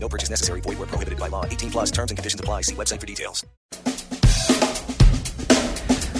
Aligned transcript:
No 0.00 0.08
purchase 0.08 0.30
necessary. 0.30 0.60
Void 0.62 0.78
where 0.78 0.88
prohibited 0.88 1.18
by 1.18 1.28
law. 1.28 1.44
18 1.44 1.70
plus 1.70 1.90
terms 1.90 2.10
and 2.10 2.16
conditions 2.16 2.40
apply. 2.40 2.62
See 2.62 2.74
website 2.74 3.00
for 3.00 3.06
details. 3.06 3.44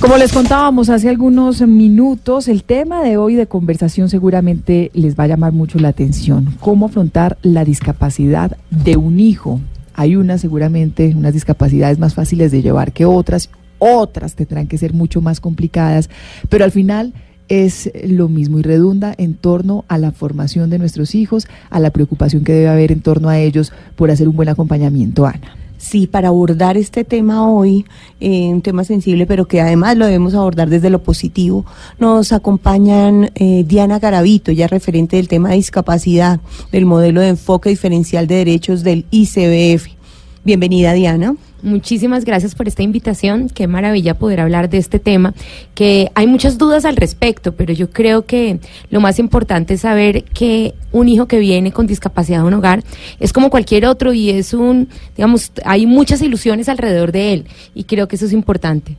Como 0.00 0.16
les 0.16 0.32
contábamos 0.32 0.90
hace 0.90 1.08
algunos 1.08 1.60
minutos, 1.62 2.46
el 2.46 2.62
tema 2.62 3.02
de 3.02 3.16
hoy 3.16 3.34
de 3.34 3.48
conversación 3.48 4.08
seguramente 4.08 4.92
les 4.94 5.18
va 5.18 5.24
a 5.24 5.26
llamar 5.26 5.52
mucho 5.52 5.80
la 5.80 5.88
atención. 5.88 6.54
¿Cómo 6.60 6.86
afrontar 6.86 7.36
la 7.42 7.64
discapacidad 7.64 8.56
de 8.70 8.96
un 8.96 9.18
hijo? 9.18 9.60
Hay 9.94 10.14
unas 10.14 10.40
seguramente, 10.40 11.12
unas 11.16 11.34
discapacidades 11.34 11.98
más 11.98 12.14
fáciles 12.14 12.52
de 12.52 12.62
llevar 12.62 12.92
que 12.92 13.06
otras, 13.06 13.50
otras 13.80 14.36
tendrán 14.36 14.68
que 14.68 14.78
ser 14.78 14.92
mucho 14.92 15.20
más 15.20 15.40
complicadas, 15.40 16.08
pero 16.48 16.64
al 16.64 16.70
final 16.70 17.12
es 17.48 17.90
lo 18.06 18.28
mismo 18.28 18.58
y 18.58 18.62
redunda 18.62 19.14
en 19.16 19.34
torno 19.34 19.84
a 19.88 19.98
la 19.98 20.12
formación 20.12 20.70
de 20.70 20.78
nuestros 20.78 21.14
hijos, 21.14 21.46
a 21.70 21.80
la 21.80 21.90
preocupación 21.90 22.44
que 22.44 22.52
debe 22.52 22.68
haber 22.68 22.92
en 22.92 23.00
torno 23.00 23.28
a 23.28 23.38
ellos 23.38 23.72
por 23.96 24.10
hacer 24.10 24.28
un 24.28 24.36
buen 24.36 24.48
acompañamiento, 24.48 25.26
Ana. 25.26 25.56
Sí, 25.78 26.08
para 26.08 26.28
abordar 26.28 26.76
este 26.76 27.04
tema 27.04 27.48
hoy, 27.48 27.86
eh, 28.18 28.48
un 28.48 28.62
tema 28.62 28.82
sensible, 28.82 29.26
pero 29.26 29.46
que 29.46 29.60
además 29.60 29.96
lo 29.96 30.06
debemos 30.06 30.34
abordar 30.34 30.68
desde 30.68 30.90
lo 30.90 31.04
positivo, 31.04 31.64
nos 32.00 32.32
acompañan 32.32 33.30
eh, 33.36 33.64
Diana 33.64 34.00
Garavito, 34.00 34.50
ya 34.50 34.66
referente 34.66 35.16
del 35.16 35.28
tema 35.28 35.50
de 35.50 35.54
discapacidad, 35.54 36.40
del 36.72 36.84
modelo 36.84 37.20
de 37.20 37.28
enfoque 37.28 37.70
diferencial 37.70 38.26
de 38.26 38.34
derechos 38.34 38.82
del 38.82 39.06
ICBF. 39.12 39.86
Bienvenida, 40.44 40.94
Diana. 40.94 41.36
Muchísimas 41.60 42.24
gracias 42.24 42.54
por 42.54 42.68
esta 42.68 42.84
invitación. 42.84 43.48
Qué 43.48 43.66
maravilla 43.66 44.14
poder 44.14 44.40
hablar 44.40 44.68
de 44.70 44.78
este 44.78 45.00
tema, 45.00 45.34
que 45.74 46.10
hay 46.14 46.28
muchas 46.28 46.56
dudas 46.56 46.84
al 46.84 46.94
respecto, 46.94 47.52
pero 47.56 47.72
yo 47.72 47.90
creo 47.90 48.26
que 48.26 48.60
lo 48.90 49.00
más 49.00 49.18
importante 49.18 49.74
es 49.74 49.80
saber 49.80 50.22
que 50.22 50.74
un 50.92 51.08
hijo 51.08 51.26
que 51.26 51.40
viene 51.40 51.72
con 51.72 51.88
discapacidad 51.88 52.42
a 52.42 52.44
un 52.44 52.54
hogar 52.54 52.84
es 53.18 53.32
como 53.32 53.50
cualquier 53.50 53.86
otro 53.86 54.12
y 54.12 54.30
es 54.30 54.54
un, 54.54 54.88
digamos, 55.16 55.50
hay 55.64 55.86
muchas 55.86 56.22
ilusiones 56.22 56.68
alrededor 56.68 57.10
de 57.10 57.32
él 57.32 57.46
y 57.74 57.84
creo 57.84 58.06
que 58.06 58.14
eso 58.16 58.26
es 58.26 58.32
importante. 58.32 58.96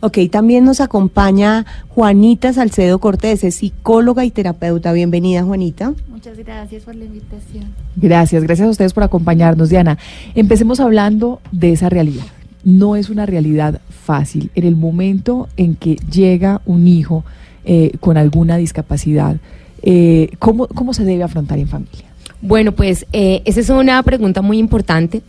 Ok, 0.00 0.18
también 0.30 0.64
nos 0.64 0.80
acompaña 0.80 1.64
Juanita 1.88 2.52
Salcedo 2.52 2.98
Cortés, 2.98 3.44
es 3.44 3.56
psicóloga 3.56 4.24
y 4.24 4.30
terapeuta. 4.30 4.92
Bienvenida, 4.92 5.42
Juanita. 5.42 5.94
Muchas 6.08 6.36
gracias 6.38 6.84
por 6.84 6.94
la 6.94 7.04
invitación. 7.04 7.64
Gracias, 7.96 8.42
gracias 8.42 8.68
a 8.68 8.70
ustedes 8.70 8.92
por 8.92 9.04
acompañarnos, 9.04 9.70
Diana. 9.70 9.98
Empecemos 10.34 10.80
hablando 10.80 11.40
de 11.50 11.72
esa 11.72 11.88
realidad. 11.88 12.24
No 12.62 12.96
es 12.96 13.10
una 13.10 13.26
realidad 13.26 13.80
fácil. 13.88 14.50
En 14.54 14.64
el 14.64 14.76
momento 14.76 15.48
en 15.56 15.76
que 15.76 15.96
llega 16.10 16.60
un 16.66 16.86
hijo 16.88 17.24
eh, 17.64 17.92
con 18.00 18.16
alguna 18.16 18.56
discapacidad, 18.56 19.36
eh, 19.82 20.30
¿cómo, 20.38 20.66
¿cómo 20.68 20.92
se 20.92 21.04
debe 21.04 21.22
afrontar 21.22 21.58
en 21.58 21.68
familia? 21.68 22.06
Bueno, 22.42 22.72
pues 22.72 23.06
eh, 23.12 23.42
esa 23.44 23.60
es 23.60 23.70
una 23.70 24.02
pregunta 24.02 24.42
muy 24.42 24.58
importante. 24.58 25.22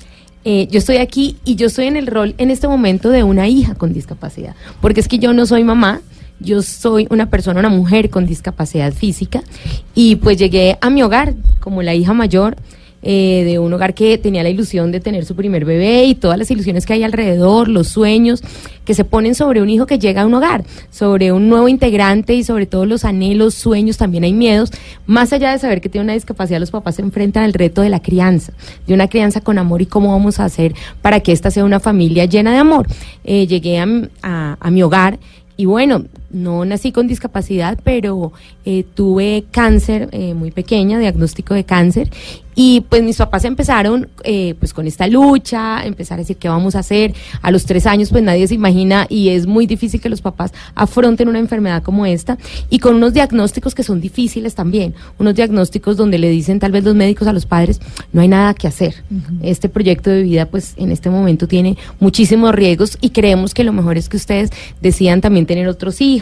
Eh, 0.49 0.69
yo 0.71 0.77
estoy 0.77 0.95
aquí 0.95 1.35
y 1.43 1.55
yo 1.55 1.67
estoy 1.67 1.87
en 1.87 1.97
el 1.97 2.07
rol 2.07 2.33
en 2.37 2.51
este 2.51 2.69
momento 2.69 3.09
de 3.09 3.21
una 3.21 3.49
hija 3.49 3.75
con 3.75 3.91
discapacidad, 3.91 4.55
porque 4.79 5.01
es 5.01 5.09
que 5.09 5.19
yo 5.19 5.33
no 5.33 5.45
soy 5.45 5.65
mamá, 5.65 5.99
yo 6.39 6.61
soy 6.61 7.05
una 7.09 7.29
persona, 7.29 7.59
una 7.59 7.67
mujer 7.67 8.09
con 8.09 8.25
discapacidad 8.25 8.93
física. 8.93 9.43
Y 9.93 10.15
pues 10.15 10.37
llegué 10.37 10.77
a 10.79 10.89
mi 10.89 11.03
hogar 11.03 11.33
como 11.59 11.81
la 11.81 11.95
hija 11.95 12.13
mayor 12.13 12.55
eh, 13.01 13.43
de 13.45 13.59
un 13.59 13.71
hogar 13.73 13.93
que 13.93 14.17
tenía 14.17 14.43
la 14.43 14.49
ilusión 14.49 14.91
de 14.91 14.99
tener 14.99 15.25
su 15.25 15.35
primer 15.35 15.65
bebé 15.65 16.05
y 16.05 16.15
todas 16.15 16.37
las 16.37 16.49
ilusiones 16.49 16.85
que 16.85 16.93
hay 16.93 17.03
alrededor, 17.03 17.67
los 17.67 17.87
sueños 17.87 18.41
que 18.85 18.93
se 18.93 19.03
ponen 19.03 19.35
sobre 19.35 19.61
un 19.61 19.69
hijo 19.69 19.85
que 19.85 19.99
llega 19.99 20.21
a 20.21 20.25
un 20.25 20.33
hogar, 20.33 20.63
sobre 20.89 21.31
un 21.31 21.49
nuevo 21.49 21.67
integrante 21.67 22.33
y 22.33 22.43
sobre 22.43 22.65
todo 22.65 22.85
los 22.85 23.05
anhelos, 23.05 23.53
sueños, 23.53 23.97
también 23.97 24.23
hay 24.23 24.33
miedos. 24.33 24.71
Más 25.05 25.33
allá 25.33 25.51
de 25.51 25.59
saber 25.59 25.81
que 25.81 25.89
tiene 25.89 26.05
una 26.05 26.13
discapacidad, 26.13 26.59
los 26.59 26.71
papás 26.71 26.95
se 26.95 27.01
enfrentan 27.01 27.43
al 27.43 27.53
reto 27.53 27.81
de 27.81 27.89
la 27.89 28.01
crianza, 28.01 28.53
de 28.87 28.93
una 28.93 29.07
crianza 29.09 29.41
con 29.41 29.57
amor 29.57 29.81
y 29.81 29.85
cómo 29.85 30.11
vamos 30.11 30.39
a 30.39 30.45
hacer 30.45 30.73
para 31.01 31.19
que 31.19 31.33
esta 31.33 31.51
sea 31.51 31.65
una 31.65 31.79
familia 31.79 32.25
llena 32.25 32.51
de 32.51 32.57
amor. 32.57 32.87
Eh, 33.23 33.45
llegué 33.45 33.77
a, 33.77 34.57
a 34.59 34.71
mi 34.71 34.83
hogar 34.83 35.19
y 35.57 35.65
bueno, 35.65 36.05
no 36.29 36.65
nací 36.65 36.91
con 36.91 37.07
discapacidad, 37.07 37.79
pero 37.83 38.33
eh, 38.65 38.83
tuve 38.93 39.45
cáncer 39.51 40.09
eh, 40.11 40.33
muy 40.33 40.51
pequeña, 40.51 40.99
diagnóstico 40.99 41.53
de 41.53 41.63
cáncer, 41.63 42.09
y 42.59 42.81
pues 42.81 43.03
mis 43.03 43.17
papás 43.17 43.45
empezaron 43.45 44.09
eh, 44.23 44.55
pues 44.57 44.73
con 44.73 44.87
esta 44.87 45.05
lucha, 45.05 45.85
empezar 45.85 46.17
a 46.17 46.21
decir 46.21 46.37
qué 46.37 46.49
vamos 46.49 46.75
a 46.75 46.79
hacer. 46.79 47.13
A 47.43 47.51
los 47.51 47.67
tres 47.67 47.85
años 47.85 48.09
pues 48.09 48.23
nadie 48.23 48.47
se 48.47 48.55
imagina 48.55 49.05
y 49.09 49.29
es 49.29 49.45
muy 49.45 49.67
difícil 49.67 50.01
que 50.01 50.09
los 50.09 50.21
papás 50.21 50.51
afronten 50.73 51.29
una 51.29 51.37
enfermedad 51.37 51.83
como 51.83 52.07
esta 52.07 52.39
y 52.71 52.79
con 52.79 52.95
unos 52.95 53.13
diagnósticos 53.13 53.75
que 53.75 53.83
son 53.83 54.01
difíciles 54.01 54.55
también, 54.55 54.95
unos 55.19 55.35
diagnósticos 55.35 55.97
donde 55.97 56.17
le 56.17 56.31
dicen 56.31 56.57
tal 56.57 56.71
vez 56.71 56.83
los 56.83 56.95
médicos 56.95 57.27
a 57.27 57.33
los 57.33 57.45
padres 57.45 57.79
no 58.11 58.21
hay 58.21 58.27
nada 58.27 58.55
que 58.55 58.67
hacer. 58.67 58.95
Este 59.43 59.69
proyecto 59.69 60.09
de 60.09 60.23
vida 60.23 60.47
pues 60.47 60.73
en 60.77 60.91
este 60.91 61.11
momento 61.11 61.47
tiene 61.47 61.77
muchísimos 61.99 62.55
riesgos 62.55 62.97
y 63.01 63.11
creemos 63.11 63.53
que 63.53 63.63
lo 63.63 63.71
mejor 63.71 63.99
es 63.99 64.09
que 64.09 64.17
ustedes 64.17 64.49
decidan 64.81 65.21
también 65.21 65.45
tener 65.45 65.67
otros 65.67 66.01
hijos, 66.01 66.16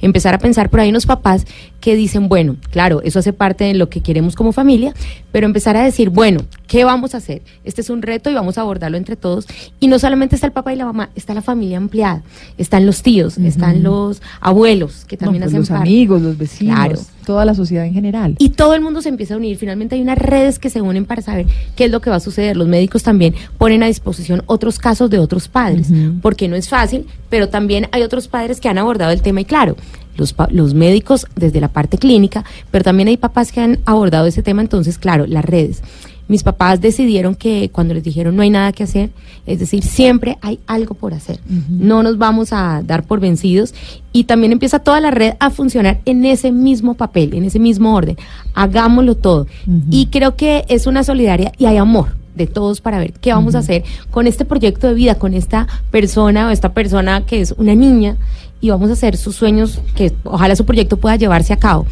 empezar 0.00 0.34
a 0.34 0.38
pensar 0.38 0.70
por 0.70 0.80
ahí 0.80 0.90
unos 0.90 1.06
papás 1.06 1.46
que 1.82 1.96
dicen, 1.96 2.28
bueno, 2.28 2.56
claro, 2.70 3.02
eso 3.02 3.18
hace 3.18 3.32
parte 3.32 3.64
de 3.64 3.74
lo 3.74 3.90
que 3.90 4.00
queremos 4.00 4.36
como 4.36 4.52
familia, 4.52 4.94
pero 5.32 5.46
empezar 5.46 5.76
a 5.76 5.82
decir, 5.82 6.10
bueno, 6.10 6.40
¿qué 6.68 6.84
vamos 6.84 7.14
a 7.14 7.18
hacer? 7.18 7.42
Este 7.64 7.80
es 7.80 7.90
un 7.90 8.02
reto 8.02 8.30
y 8.30 8.34
vamos 8.34 8.56
a 8.56 8.60
abordarlo 8.60 8.96
entre 8.96 9.16
todos. 9.16 9.46
Y 9.80 9.88
no 9.88 9.98
solamente 9.98 10.36
está 10.36 10.46
el 10.46 10.52
papá 10.52 10.72
y 10.72 10.76
la 10.76 10.84
mamá, 10.86 11.10
está 11.16 11.34
la 11.34 11.42
familia 11.42 11.78
ampliada, 11.78 12.22
están 12.56 12.86
los 12.86 13.02
tíos, 13.02 13.36
están 13.36 13.82
los 13.82 14.22
abuelos, 14.40 15.04
que 15.06 15.16
también 15.16 15.40
No, 15.40 15.46
pues 15.46 15.50
hacen 15.52 15.60
los 15.60 15.68
parte. 15.70 15.82
amigos, 15.88 16.22
los 16.22 16.38
vecinos, 16.38 16.74
Claro. 16.76 16.98
toda 17.26 17.44
la 17.44 17.54
sociedad 17.54 17.84
en 17.84 17.94
general. 17.94 18.36
Y 18.38 18.50
todo 18.50 18.74
el 18.74 18.80
mundo 18.80 19.02
se 19.02 19.08
empieza 19.08 19.34
a 19.34 19.36
unir. 19.38 19.56
Finalmente 19.56 19.96
hay 19.96 20.02
unas 20.02 20.18
redes 20.18 20.60
que 20.60 20.70
se 20.70 20.80
unen 20.80 21.04
para 21.04 21.20
saber 21.20 21.46
qué 21.74 21.86
es 21.86 21.90
lo 21.90 22.00
que 22.00 22.10
va 22.10 22.16
a 22.16 22.20
suceder. 22.20 22.56
Los 22.56 22.68
médicos 22.68 23.02
también 23.02 23.34
ponen 23.58 23.82
a 23.82 23.86
disposición 23.86 24.44
otros 24.46 24.78
casos 24.78 25.10
de 25.10 25.18
otros 25.18 25.48
padres, 25.48 25.88
porque 26.22 26.46
no 26.46 26.54
es 26.54 26.68
fácil, 26.68 27.06
pero 27.28 27.48
también 27.48 27.88
hay 27.90 28.02
otros 28.02 28.28
padres 28.28 28.60
que 28.60 28.68
han 28.68 28.78
abordado 28.78 29.10
el 29.10 29.20
tema 29.20 29.40
y 29.40 29.44
claro. 29.44 29.76
Los, 30.16 30.34
los 30.50 30.74
médicos 30.74 31.26
desde 31.36 31.60
la 31.60 31.68
parte 31.68 31.98
clínica, 31.98 32.44
pero 32.70 32.84
también 32.84 33.08
hay 33.08 33.16
papás 33.16 33.50
que 33.50 33.60
han 33.60 33.78
abordado 33.86 34.26
ese 34.26 34.42
tema, 34.42 34.62
entonces, 34.62 34.98
claro, 34.98 35.26
las 35.26 35.44
redes. 35.44 35.82
Mis 36.28 36.44
papás 36.44 36.80
decidieron 36.80 37.34
que 37.34 37.70
cuando 37.70 37.94
les 37.94 38.04
dijeron 38.04 38.36
no 38.36 38.42
hay 38.42 38.50
nada 38.50 38.72
que 38.72 38.84
hacer, 38.84 39.10
es 39.44 39.58
decir, 39.58 39.82
siempre 39.82 40.38
hay 40.40 40.60
algo 40.66 40.94
por 40.94 41.14
hacer. 41.14 41.40
No 41.68 42.02
nos 42.02 42.16
vamos 42.16 42.52
a 42.52 42.82
dar 42.82 43.02
por 43.02 43.20
vencidos 43.20 43.74
y 44.12 44.24
también 44.24 44.52
empieza 44.52 44.78
toda 44.78 45.00
la 45.00 45.10
red 45.10 45.34
a 45.40 45.50
funcionar 45.50 46.00
en 46.04 46.24
ese 46.24 46.52
mismo 46.52 46.94
papel, 46.94 47.34
en 47.34 47.44
ese 47.44 47.58
mismo 47.58 47.94
orden. 47.94 48.16
Hagámoslo 48.54 49.16
todo. 49.16 49.46
Y 49.90 50.06
creo 50.06 50.36
que 50.36 50.64
es 50.68 50.86
una 50.86 51.02
solidaria 51.02 51.52
y 51.58 51.66
hay 51.66 51.76
amor 51.76 52.16
de 52.34 52.46
todos 52.46 52.80
para 52.80 52.98
ver 52.98 53.12
qué 53.12 53.32
vamos 53.32 53.54
a 53.54 53.58
hacer 53.58 53.84
con 54.10 54.26
este 54.26 54.44
proyecto 54.44 54.86
de 54.86 54.94
vida, 54.94 55.16
con 55.16 55.34
esta 55.34 55.66
persona 55.90 56.46
o 56.46 56.50
esta 56.50 56.72
persona 56.72 57.26
que 57.26 57.40
es 57.40 57.52
una 57.58 57.74
niña 57.74 58.16
y 58.62 58.70
vamos 58.70 58.88
a 58.88 58.92
hacer 58.94 59.18
sus 59.18 59.34
sueños, 59.36 59.80
que 59.94 60.12
ojalá 60.22 60.56
su 60.56 60.64
proyecto 60.64 60.96
pueda 60.96 61.16
llevarse 61.16 61.52
a 61.52 61.58
cabo. 61.58 61.84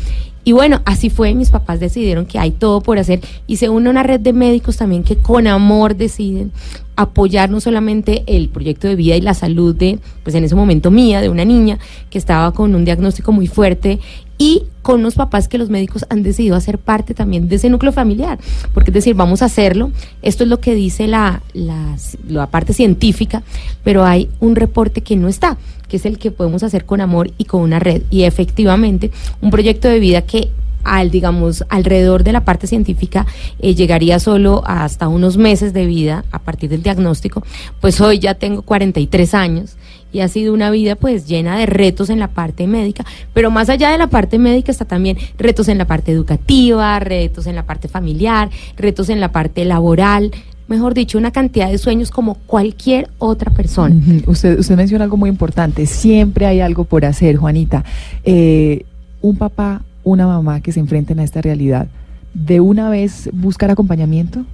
Y 0.45 0.53
bueno, 0.53 0.81
así 0.87 1.11
fue, 1.11 1.35
mis 1.35 1.51
papás 1.51 1.81
decidieron 1.81 2.25
que 2.25 2.39
hay 2.39 2.53
todo 2.53 2.81
por 2.81 2.99
hacer 2.99 3.21
y 3.47 3.57
se 3.57 3.69
une 3.69 3.91
una 3.91 4.03
red 4.03 4.21
de 4.21 4.33
médicos 4.33 4.79
también 4.79 5.03
que 5.03 5.17
con 5.17 5.47
amor 5.47 5.97
deciden 5.97 6.53
apoyar 7.01 7.51
no 7.51 7.61
solamente 7.61 8.25
el 8.27 8.49
proyecto 8.49 8.89
de 8.89 8.97
vida 8.97 9.17
y 9.17 9.21
la 9.21 9.35
salud 9.35 9.75
de, 9.75 9.99
pues 10.23 10.35
en 10.35 10.45
ese 10.45 10.55
momento 10.55 10.91
mía, 10.91 11.21
de 11.21 11.29
una 11.29 11.45
niña 11.45 11.79
que 12.11 12.19
estaba 12.19 12.53
con 12.53 12.75
un 12.75 12.85
diagnóstico 12.85 13.33
muy 13.33 13.47
fuerte 13.47 14.01
y 14.39 14.63
con 14.83 15.01
unos 15.01 15.15
papás 15.15 15.49
que 15.49 15.59
los 15.59 15.69
médicos 15.69 16.07
han 16.09 16.23
decidido 16.23 16.57
hacer 16.57 16.79
parte 16.79 17.13
también 17.13 17.49
de 17.49 17.57
ese 17.57 17.69
núcleo 17.69 17.93
familiar, 17.93 18.39
porque 18.73 18.91
es 18.91 18.95
decir, 18.95 19.15
vamos 19.15 19.43
a 19.43 19.47
hacerlo, 19.47 19.91
esto 20.23 20.45
es 20.45 20.51
lo 20.51 20.61
que 20.61 20.75
dice 20.75 21.07
la, 21.07 21.43
la, 21.53 21.97
la 22.27 22.47
parte 22.47 22.73
científica, 22.73 23.43
pero 23.85 24.05
hay 24.05 24.31
un 24.41 24.57
reporte 24.57 25.03
que 25.03 25.17
no 25.17 25.29
está, 25.29 25.59
que 25.89 25.99
es 25.99 26.07
el 26.07 26.19
que 26.19 26.31
podemos 26.31 26.63
hacer 26.63 26.87
con 26.87 27.03
amor 27.03 27.31
y 27.37 27.45
con 27.45 27.61
una 27.61 27.79
red, 27.79 28.03
y 28.11 28.23
efectivamente 28.23 29.11
un 29.43 29.51
proyecto 29.51 29.89
de 29.89 30.01
vida 30.01 30.23
que 30.23 30.51
al 30.85 31.11
digamos 31.11 31.65
alrededor 31.69 32.25
de 32.25 32.33
la 32.33 32.45
parte 32.45 32.67
científica 32.67 33.27
eh, 33.61 33.75
llegaría 33.75 34.19
solo 34.19 34.63
hasta 34.67 35.09
unos 35.09 35.37
meses 35.37 35.73
de 35.73 35.87
vida 35.87 36.25
a 36.31 36.39
partir 36.39 36.71
del 36.71 36.83
diagnóstico 36.83 37.43
pues 37.81 38.01
hoy 38.01 38.19
ya 38.19 38.35
tengo 38.35 38.63
43 38.63 39.35
años 39.35 39.77
y 40.13 40.21
ha 40.21 40.29
sido 40.29 40.53
una 40.53 40.71
vida 40.71 40.97
pues 40.97 41.27
llena 41.27 41.57
de 41.57 41.67
retos 41.67 42.11
en 42.11 42.19
la 42.19 42.29
parte 42.29 42.67
médica, 42.67 43.05
pero 43.33 43.51
más 43.51 43.69
allá 43.69 43.91
de 43.91 43.99
la 43.99 44.09
parte 44.09 44.39
médica 44.39 44.73
está 44.73 44.85
también 44.85 45.17
retos 45.39 45.69
en 45.69 45.79
la 45.79 45.87
parte 45.87 46.13
educativa, 46.13 46.99
retos 46.99 47.47
en 47.47 47.55
la 47.55 47.65
parte 47.65 47.89
familiar, 47.89 48.51
retos 48.77 49.09
en 49.09 49.21
la 49.21 49.33
parte 49.33 49.65
laboral, 49.65 50.33
mejor 50.71 50.95
dicho, 50.95 51.19
una 51.19 51.33
cantidad 51.33 51.71
de 51.71 51.79
sueños 51.79 52.11
como 52.11 52.35
cualquier 52.47 53.11
otra 53.19 53.53
persona. 53.53 53.95
Usted, 54.27 54.59
usted 54.59 54.77
menciona 54.77 55.05
algo 55.05 55.17
muy 55.17 55.29
importante. 55.29 55.85
Siempre 55.85 56.47
hay 56.47 56.61
algo 56.61 56.85
por 56.85 57.05
hacer, 57.05 57.37
Juanita. 57.37 57.85
Eh, 58.25 58.85
un 59.21 59.37
papá, 59.37 59.83
una 60.05 60.27
mamá 60.27 60.61
que 60.61 60.73
se 60.73 60.81
enfrenten 60.81 61.19
a 61.19 61.25
esta 61.25 61.41
realidad, 61.41 61.89
¿de 62.35 62.61
una 62.61 62.91
vez 62.91 63.29
buscar 63.33 63.71
acompañamiento? 63.71 64.45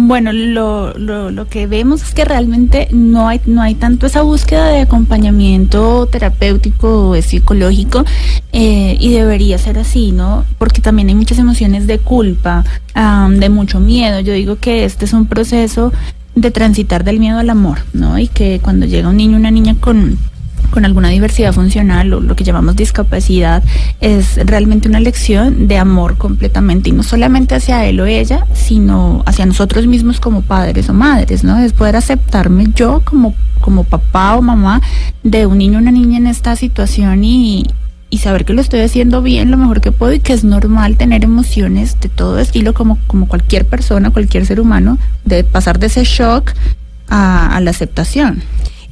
Bueno, 0.00 0.32
lo, 0.32 0.94
lo, 0.96 1.32
lo 1.32 1.48
que 1.48 1.66
vemos 1.66 2.02
es 2.02 2.14
que 2.14 2.24
realmente 2.24 2.86
no 2.92 3.26
hay, 3.26 3.40
no 3.46 3.62
hay 3.62 3.74
tanto 3.74 4.06
esa 4.06 4.22
búsqueda 4.22 4.68
de 4.68 4.82
acompañamiento 4.82 6.06
terapéutico 6.06 7.08
o 7.08 7.20
psicológico 7.20 8.04
eh, 8.52 8.96
y 9.00 9.10
debería 9.10 9.58
ser 9.58 9.76
así, 9.76 10.12
¿no? 10.12 10.44
Porque 10.58 10.80
también 10.80 11.08
hay 11.08 11.16
muchas 11.16 11.38
emociones 11.38 11.88
de 11.88 11.98
culpa, 11.98 12.64
am, 12.94 13.40
de 13.40 13.48
mucho 13.48 13.80
miedo. 13.80 14.20
Yo 14.20 14.34
digo 14.34 14.56
que 14.56 14.84
este 14.84 15.04
es 15.04 15.12
un 15.12 15.26
proceso 15.26 15.92
de 16.36 16.52
transitar 16.52 17.02
del 17.02 17.18
miedo 17.18 17.38
al 17.38 17.50
amor, 17.50 17.78
¿no? 17.92 18.20
Y 18.20 18.28
que 18.28 18.60
cuando 18.62 18.86
llega 18.86 19.08
un 19.08 19.16
niño 19.16 19.36
una 19.36 19.50
niña 19.50 19.74
con 19.80 20.16
con 20.70 20.84
alguna 20.84 21.08
diversidad 21.08 21.52
funcional 21.52 22.12
o 22.12 22.20
lo 22.20 22.36
que 22.36 22.44
llamamos 22.44 22.76
discapacidad 22.76 23.62
es 24.00 24.36
realmente 24.46 24.88
una 24.88 25.00
lección 25.00 25.68
de 25.68 25.78
amor 25.78 26.16
completamente 26.16 26.90
y 26.90 26.92
no 26.92 27.02
solamente 27.02 27.54
hacia 27.54 27.84
él 27.84 28.00
o 28.00 28.06
ella, 28.06 28.46
sino 28.54 29.22
hacia 29.26 29.46
nosotros 29.46 29.86
mismos 29.86 30.20
como 30.20 30.42
padres 30.42 30.88
o 30.88 30.94
madres, 30.94 31.44
¿no? 31.44 31.58
Es 31.58 31.72
poder 31.72 31.96
aceptarme 31.96 32.66
yo 32.74 33.02
como, 33.04 33.34
como 33.60 33.84
papá 33.84 34.36
o 34.36 34.42
mamá 34.42 34.80
de 35.22 35.46
un 35.46 35.58
niño 35.58 35.78
o 35.78 35.82
una 35.82 35.90
niña 35.90 36.18
en 36.18 36.26
esta 36.26 36.56
situación 36.56 37.24
y, 37.24 37.66
y 38.10 38.18
saber 38.18 38.44
que 38.44 38.52
lo 38.52 38.60
estoy 38.60 38.80
haciendo 38.80 39.22
bien, 39.22 39.50
lo 39.50 39.56
mejor 39.56 39.80
que 39.80 39.92
puedo 39.92 40.12
y 40.12 40.20
que 40.20 40.32
es 40.32 40.44
normal 40.44 40.96
tener 40.96 41.24
emociones 41.24 42.00
de 42.00 42.08
todo 42.08 42.38
estilo 42.38 42.74
como, 42.74 42.98
como 43.06 43.28
cualquier 43.28 43.66
persona, 43.66 44.10
cualquier 44.10 44.46
ser 44.46 44.60
humano, 44.60 44.98
de 45.24 45.44
pasar 45.44 45.78
de 45.78 45.86
ese 45.86 46.04
shock 46.04 46.52
a, 47.08 47.54
a 47.56 47.60
la 47.60 47.70
aceptación. 47.70 48.42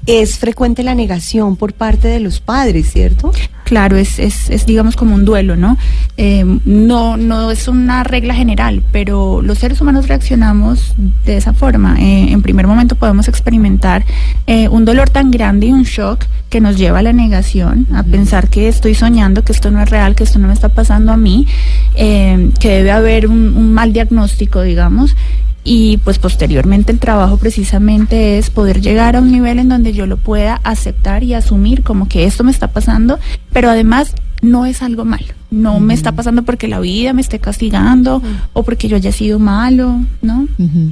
Es 0.06 0.38
frecuente 0.38 0.84
la 0.84 0.94
negación 0.94 1.56
por 1.56 1.72
parte 1.72 2.06
de 2.06 2.20
los 2.20 2.40
padres, 2.40 2.92
¿cierto? 2.92 3.32
Claro, 3.64 3.96
es, 3.96 4.20
es, 4.20 4.48
es 4.50 4.64
digamos 4.64 4.94
como 4.94 5.16
un 5.16 5.24
duelo, 5.24 5.56
¿no? 5.56 5.76
Eh, 6.16 6.44
no, 6.64 7.16
no 7.16 7.50
es 7.50 7.66
una 7.66 8.04
regla 8.04 8.32
general, 8.32 8.84
pero 8.92 9.42
los 9.42 9.58
seres 9.58 9.80
humanos 9.80 10.06
reaccionamos 10.06 10.94
de 11.24 11.36
esa 11.36 11.52
forma. 11.52 11.96
Eh, 12.00 12.30
en 12.30 12.42
primer 12.42 12.68
momento 12.68 12.94
podemos 12.94 13.26
experimentar 13.26 14.04
eh, 14.46 14.68
un 14.68 14.84
dolor 14.84 15.10
tan 15.10 15.32
grande 15.32 15.66
y 15.66 15.72
un 15.72 15.82
shock 15.82 16.26
que 16.48 16.60
nos 16.60 16.76
lleva 16.76 17.00
a 17.00 17.02
la 17.02 17.12
negación, 17.12 17.88
a 17.92 18.04
pensar 18.04 18.48
que 18.48 18.68
estoy 18.68 18.94
soñando, 18.94 19.42
que 19.42 19.50
esto 19.50 19.72
no 19.72 19.82
es 19.82 19.90
real, 19.90 20.14
que 20.14 20.22
esto 20.22 20.38
no 20.38 20.46
me 20.46 20.54
está 20.54 20.68
pasando 20.68 21.10
a 21.10 21.16
mí, 21.16 21.48
eh, 21.96 22.50
que 22.60 22.68
debe 22.68 22.92
haber 22.92 23.26
un, 23.26 23.56
un 23.56 23.74
mal 23.74 23.92
diagnóstico, 23.92 24.62
digamos 24.62 25.16
y 25.66 25.96
pues 25.98 26.18
posteriormente 26.20 26.92
el 26.92 26.98
trabajo 27.00 27.36
precisamente 27.38 28.38
es 28.38 28.50
poder 28.50 28.80
llegar 28.80 29.16
a 29.16 29.20
un 29.20 29.32
nivel 29.32 29.58
en 29.58 29.68
donde 29.68 29.92
yo 29.92 30.06
lo 30.06 30.16
pueda 30.16 30.60
aceptar 30.62 31.24
y 31.24 31.34
asumir 31.34 31.82
como 31.82 32.08
que 32.08 32.24
esto 32.24 32.44
me 32.44 32.52
está 32.52 32.68
pasando, 32.68 33.18
pero 33.52 33.68
además 33.68 34.14
no 34.42 34.64
es 34.64 34.80
algo 34.82 35.04
malo. 35.04 35.26
No 35.50 35.80
me 35.80 35.94
está 35.94 36.12
pasando 36.12 36.42
porque 36.42 36.68
la 36.68 36.78
vida 36.80 37.12
me 37.12 37.20
esté 37.20 37.38
castigando 37.38 38.22
o 38.52 38.62
porque 38.62 38.86
yo 38.88 38.96
haya 38.96 39.10
sido 39.10 39.38
malo, 39.38 40.00
¿no? 40.22 40.46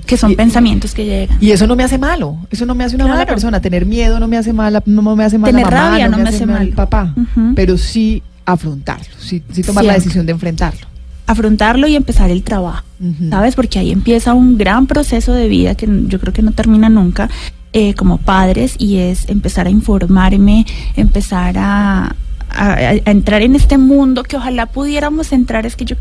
Que 0.07 0.17
son 0.17 0.33
Y- 0.33 0.37
pensamientos 0.37 0.93
que 0.95 1.05
llegan. 1.05 1.39
Y 1.41 1.51
eso 1.51 1.67
no 1.67 1.77
me 1.77 1.85
hace 1.85 1.99
malo, 1.99 2.39
eso 2.51 2.65
no 2.67 2.75
me 2.75 2.83
hace 2.85 2.97
una 2.97 3.07
mala 3.07 3.27
persona. 3.27 3.61
Tener 3.61 3.85
miedo 3.87 4.19
no 4.19 4.27
me 4.29 4.39
hace 4.39 4.53
mala, 4.53 4.83
no 4.87 5.15
me 5.17 5.25
hace 5.25 5.39
mala 5.39 5.53
Tener 5.53 5.67
mamá, 5.67 5.91
rabia 5.91 6.09
no 6.09 6.19
me 6.19 6.29
hace 6.29 6.47
mal 6.47 6.59
mal. 6.59 6.69
papá, 6.71 7.15
pero 7.55 7.77
sí 7.79 8.23
afrontarlo, 8.45 9.07
sí, 9.19 9.43
sí 9.53 9.63
tomar 9.63 9.85
la 9.85 9.95
decisión 9.95 10.27
de 10.27 10.33
enfrentarlo. 10.33 10.87
Afrontarlo 11.27 11.87
y 11.89 11.97
empezar 11.97 12.31
el 12.31 12.43
trabajo. 12.43 12.85
¿sabes? 13.31 13.55
Porque 13.55 13.79
ahí 13.79 13.91
empieza 13.91 14.35
un 14.35 14.57
gran 14.57 14.87
proceso 14.87 15.33
de 15.33 15.49
vida 15.49 15.75
que 15.75 15.87
yo 16.07 16.19
creo 16.21 16.33
que 16.33 16.43
no 16.43 16.53
termina 16.53 16.89
nunca 16.89 17.29
eh, 17.73 17.93
como 17.95 18.19
padres 18.19 18.77
y 18.79 18.97
es 18.99 19.29
empezar 19.29 19.67
a 19.67 19.71
informarme, 19.71 20.65
empezar 20.97 21.57
a, 21.59 22.15
a- 22.51 22.73
a 22.75 22.93
entrar 23.11 23.43
en 23.43 23.57
este 23.57 23.77
mundo 23.79 24.23
que 24.23 24.37
ojalá 24.37 24.67
pudiéramos 24.67 25.33
entrar, 25.33 25.67
es 25.67 25.75
que 25.77 25.85
yo 25.85 25.97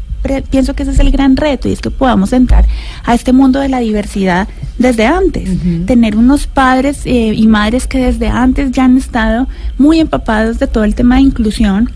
pienso 0.50 0.76
que 0.76 0.84
ese 0.84 0.92
es 0.94 1.00
el 1.00 1.12
gran 1.12 1.36
reto 1.36 1.68
y 1.68 1.72
es 1.74 1.82
que 1.82 1.90
podamos 1.92 2.32
entrar 2.32 2.66
a 3.04 3.14
este 3.16 3.34
mundo 3.34 3.60
de 3.60 3.70
la 3.70 3.80
diversidad 3.80 4.48
desde 4.78 5.06
antes, 5.08 5.50
tener 5.86 6.16
unos 6.16 6.48
padres 6.48 7.02
eh, 7.06 7.34
y 7.36 7.48
madres 7.48 7.88
que 7.88 7.98
desde 7.98 8.28
antes 8.28 8.72
ya 8.72 8.86
han 8.86 8.98
estado 8.98 9.48
muy 9.78 10.00
empapados 10.00 10.60
de 10.60 10.68
todo 10.68 10.84
el 10.84 10.96
tema 10.96 11.16
de 11.16 11.22
inclusión 11.24 11.90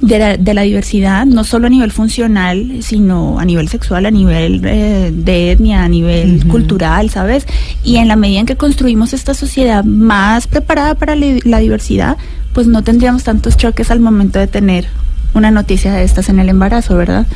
de 0.00 0.18
la, 0.18 0.36
de 0.36 0.54
la 0.54 0.62
diversidad, 0.62 1.26
no 1.26 1.44
solo 1.44 1.66
a 1.66 1.70
nivel 1.70 1.92
funcional, 1.92 2.82
sino 2.82 3.38
a 3.38 3.44
nivel 3.44 3.68
sexual, 3.68 4.06
a 4.06 4.10
nivel 4.10 4.62
eh, 4.64 5.10
de 5.12 5.52
etnia, 5.52 5.84
a 5.84 5.88
nivel 5.88 6.46
cultural, 6.46 7.10
¿sabes? 7.10 7.46
Y 7.84 7.96
en 7.96 8.08
la 8.08 8.16
medida 8.16 8.40
en 8.40 8.46
que 8.46 8.56
construimos 8.56 9.12
esta 9.12 9.34
sociedad 9.34 9.84
más 9.84 10.46
preparada 10.46 10.94
para 10.94 11.16
la, 11.16 11.38
la 11.44 11.58
diversidad, 11.58 12.16
pues 12.52 12.66
no 12.66 12.82
tendríamos 12.82 13.24
tantos 13.24 13.56
choques 13.56 13.90
al 13.90 14.00
momento 14.00 14.38
de 14.38 14.46
tener 14.46 14.86
una 15.34 15.50
noticia 15.50 15.92
de 15.92 16.02
estas 16.02 16.28
en 16.28 16.40
el 16.40 16.48
embarazo, 16.48 16.96
¿verdad? 16.96 17.26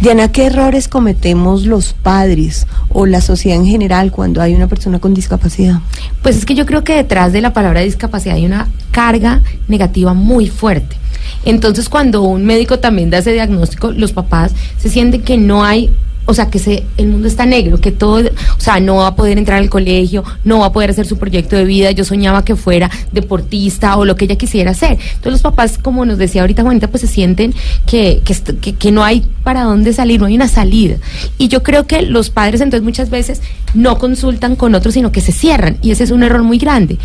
Diana, 0.00 0.30
¿qué 0.30 0.46
errores 0.46 0.88
cometemos 0.88 1.64
los 1.64 1.94
padres 1.94 2.66
o 2.90 3.06
la 3.06 3.20
sociedad 3.20 3.58
en 3.58 3.66
general 3.66 4.10
cuando 4.10 4.42
hay 4.42 4.54
una 4.54 4.66
persona 4.66 4.98
con 4.98 5.14
discapacidad? 5.14 5.80
Pues 6.22 6.36
es 6.36 6.44
que 6.44 6.54
yo 6.54 6.66
creo 6.66 6.84
que 6.84 6.94
detrás 6.94 7.32
de 7.32 7.40
la 7.40 7.52
palabra 7.52 7.80
discapacidad 7.80 8.36
hay 8.36 8.44
una 8.44 8.68
carga 8.90 9.40
negativa 9.68 10.12
muy 10.12 10.48
fuerte. 10.48 10.96
Entonces, 11.44 11.88
cuando 11.88 12.22
un 12.22 12.44
médico 12.44 12.78
también 12.78 13.10
da 13.10 13.18
ese 13.18 13.32
diagnóstico, 13.32 13.92
los 13.92 14.12
papás 14.12 14.52
se 14.78 14.88
sienten 14.88 15.22
que 15.22 15.36
no 15.36 15.64
hay, 15.64 15.90
o 16.26 16.34
sea, 16.34 16.48
que 16.50 16.58
se, 16.58 16.84
el 16.96 17.08
mundo 17.08 17.28
está 17.28 17.44
negro, 17.44 17.80
que 17.80 17.92
todo, 17.92 18.18
o 18.18 18.60
sea, 18.60 18.80
no 18.80 18.96
va 18.96 19.08
a 19.08 19.16
poder 19.16 19.36
entrar 19.36 19.58
al 19.58 19.68
colegio, 19.68 20.24
no 20.44 20.60
va 20.60 20.66
a 20.66 20.72
poder 20.72 20.90
hacer 20.90 21.06
su 21.06 21.18
proyecto 21.18 21.56
de 21.56 21.64
vida. 21.64 21.90
Yo 21.90 22.04
soñaba 22.04 22.44
que 22.44 22.56
fuera 22.56 22.90
deportista 23.12 23.96
o 23.96 24.04
lo 24.04 24.16
que 24.16 24.24
ella 24.24 24.36
quisiera 24.36 24.70
hacer. 24.70 24.92
Entonces, 24.92 25.32
los 25.32 25.42
papás, 25.42 25.78
como 25.78 26.06
nos 26.06 26.18
decía 26.18 26.40
ahorita 26.40 26.62
Juanita, 26.62 26.88
pues 26.88 27.02
se 27.02 27.08
sienten 27.08 27.54
que, 27.86 28.22
que, 28.24 28.34
que, 28.56 28.74
que 28.74 28.92
no 28.92 29.04
hay 29.04 29.26
para 29.42 29.64
dónde 29.64 29.92
salir, 29.92 30.20
no 30.20 30.26
hay 30.26 30.34
una 30.34 30.48
salida. 30.48 30.96
Y 31.36 31.48
yo 31.48 31.62
creo 31.62 31.86
que 31.86 32.02
los 32.02 32.30
padres, 32.30 32.60
entonces, 32.60 32.84
muchas 32.84 33.10
veces 33.10 33.42
no 33.74 33.98
consultan 33.98 34.56
con 34.56 34.74
otros, 34.74 34.94
sino 34.94 35.12
que 35.12 35.20
se 35.20 35.32
cierran. 35.32 35.76
Y 35.82 35.90
ese 35.90 36.04
es 36.04 36.10
un 36.10 36.22
error 36.22 36.42
muy 36.42 36.58
grande. 36.58 36.98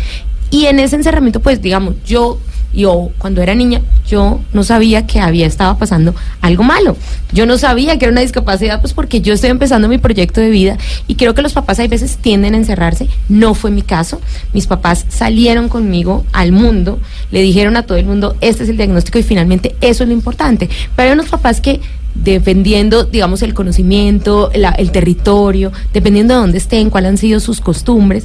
Y 0.50 0.66
en 0.66 0.80
ese 0.80 0.96
encerramiento, 0.96 1.40
pues 1.40 1.62
digamos, 1.62 1.94
yo, 2.04 2.38
yo 2.72 3.10
cuando 3.18 3.42
era 3.42 3.54
niña, 3.54 3.80
yo 4.06 4.40
no 4.52 4.64
sabía 4.64 5.06
que 5.06 5.20
había 5.20 5.46
estaba 5.46 5.78
pasando 5.78 6.14
algo 6.40 6.62
malo. 6.62 6.96
Yo 7.32 7.46
no 7.46 7.58
sabía 7.58 7.98
que 7.98 8.04
era 8.04 8.12
una 8.12 8.20
discapacidad, 8.20 8.80
pues 8.80 8.92
porque 8.92 9.20
yo 9.20 9.32
estoy 9.32 9.50
empezando 9.50 9.88
mi 9.88 9.98
proyecto 9.98 10.40
de 10.40 10.50
vida 10.50 10.78
y 11.06 11.14
creo 11.14 11.34
que 11.34 11.42
los 11.42 11.52
papás 11.52 11.78
hay 11.78 11.88
veces 11.88 12.16
tienden 12.18 12.54
a 12.54 12.58
encerrarse. 12.58 13.08
No 13.28 13.54
fue 13.54 13.70
mi 13.70 13.82
caso. 13.82 14.20
Mis 14.52 14.66
papás 14.66 15.06
salieron 15.08 15.68
conmigo 15.68 16.24
al 16.32 16.52
mundo, 16.52 16.98
le 17.30 17.42
dijeron 17.42 17.76
a 17.76 17.84
todo 17.84 17.98
el 17.98 18.06
mundo, 18.06 18.36
este 18.40 18.64
es 18.64 18.68
el 18.68 18.76
diagnóstico 18.76 19.18
y 19.18 19.22
finalmente 19.22 19.76
eso 19.80 20.02
es 20.02 20.08
lo 20.08 20.14
importante. 20.14 20.68
Pero 20.96 21.08
hay 21.08 21.14
unos 21.14 21.28
papás 21.28 21.60
que 21.60 21.80
defendiendo, 22.14 23.04
digamos, 23.04 23.42
el 23.42 23.54
conocimiento, 23.54 24.50
la- 24.54 24.70
el 24.70 24.90
territorio, 24.90 25.72
dependiendo 25.92 26.34
de 26.34 26.40
dónde 26.40 26.58
estén, 26.58 26.90
cuáles 26.90 27.10
han 27.10 27.18
sido 27.18 27.40
sus 27.40 27.60
costumbres, 27.60 28.24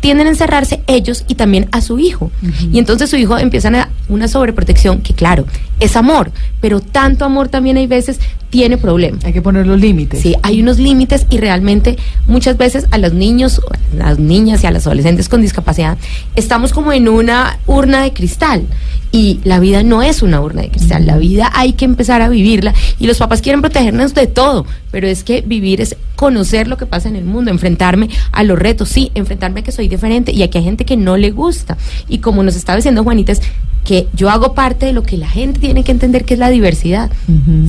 tienden 0.00 0.28
a 0.28 0.30
encerrarse 0.30 0.82
ellos 0.86 1.24
y 1.28 1.34
también 1.34 1.68
a 1.72 1.80
su 1.80 1.98
hijo. 1.98 2.30
Y 2.72 2.78
entonces 2.78 3.10
su 3.10 3.16
hijo 3.16 3.36
empiezan 3.36 3.74
a 3.74 3.88
una 4.08 4.28
sobreprotección 4.28 5.00
que, 5.00 5.12
claro, 5.12 5.44
es 5.80 5.96
amor, 5.96 6.30
pero 6.60 6.80
tanto 6.80 7.24
amor 7.24 7.48
también 7.48 7.76
hay 7.76 7.86
veces 7.88 8.20
tiene 8.50 8.78
problemas. 8.78 9.24
Hay 9.24 9.32
que 9.32 9.42
poner 9.42 9.66
los 9.66 9.80
límites. 9.80 10.22
Sí, 10.22 10.34
hay 10.42 10.62
unos 10.62 10.78
límites 10.78 11.26
y 11.30 11.38
realmente 11.38 11.96
muchas 12.28 12.56
veces 12.56 12.86
a 12.92 12.98
los 12.98 13.12
niños, 13.12 13.60
a 13.92 13.96
las 13.96 14.18
niñas 14.18 14.62
y 14.62 14.66
a 14.66 14.70
los 14.70 14.86
adolescentes 14.86 15.28
con 15.28 15.42
discapacidad 15.42 15.98
estamos 16.36 16.72
como 16.72 16.92
en 16.92 17.08
una 17.08 17.58
urna 17.66 18.02
de 18.02 18.12
cristal 18.12 18.62
y 19.10 19.40
la 19.44 19.58
vida 19.58 19.82
no 19.82 20.02
es 20.02 20.22
una 20.22 20.40
urna 20.40 20.62
de 20.62 20.70
cristal, 20.70 21.06
la 21.06 21.16
vida 21.16 21.50
hay 21.54 21.72
que 21.72 21.84
empezar 21.84 22.22
a 22.22 22.28
vivirla 22.28 22.74
y 22.98 23.06
los 23.06 23.18
papás 23.18 23.40
quieren 23.40 23.60
protegernos 23.60 24.14
de 24.14 24.26
todo, 24.26 24.66
pero 24.90 25.06
es 25.06 25.24
que 25.24 25.42
vivir 25.42 25.80
es 25.80 25.96
conocer 26.16 26.68
lo 26.68 26.76
que 26.76 26.86
pasa 26.86 27.08
en 27.08 27.16
el 27.16 27.24
mundo, 27.24 27.50
enfrentarme 27.50 28.08
a 28.32 28.42
los 28.42 28.58
retos, 28.58 28.88
sí, 28.88 29.10
enfrentarme 29.14 29.60
a 29.60 29.62
que 29.64 29.72
soy 29.72 29.88
diferente 29.88 30.32
y 30.32 30.42
aquí 30.42 30.58
hay 30.58 30.64
gente 30.64 30.84
que 30.84 30.96
no 30.96 31.16
le 31.16 31.30
gusta 31.30 31.76
y 32.08 32.18
como 32.18 32.42
nos 32.42 32.56
estaba 32.56 32.76
diciendo 32.76 33.04
Juanita 33.04 33.32
es 33.32 33.42
que 33.84 34.06
yo 34.12 34.28
hago 34.28 34.52
parte 34.52 34.84
de 34.84 34.92
lo 34.92 35.02
que 35.02 35.16
la 35.16 35.30
gente 35.30 35.60
tiene 35.60 35.82
que 35.82 35.92
entender 35.92 36.26
que 36.26 36.34
es 36.34 36.40
la 36.40 36.50
diversidad. 36.50 37.10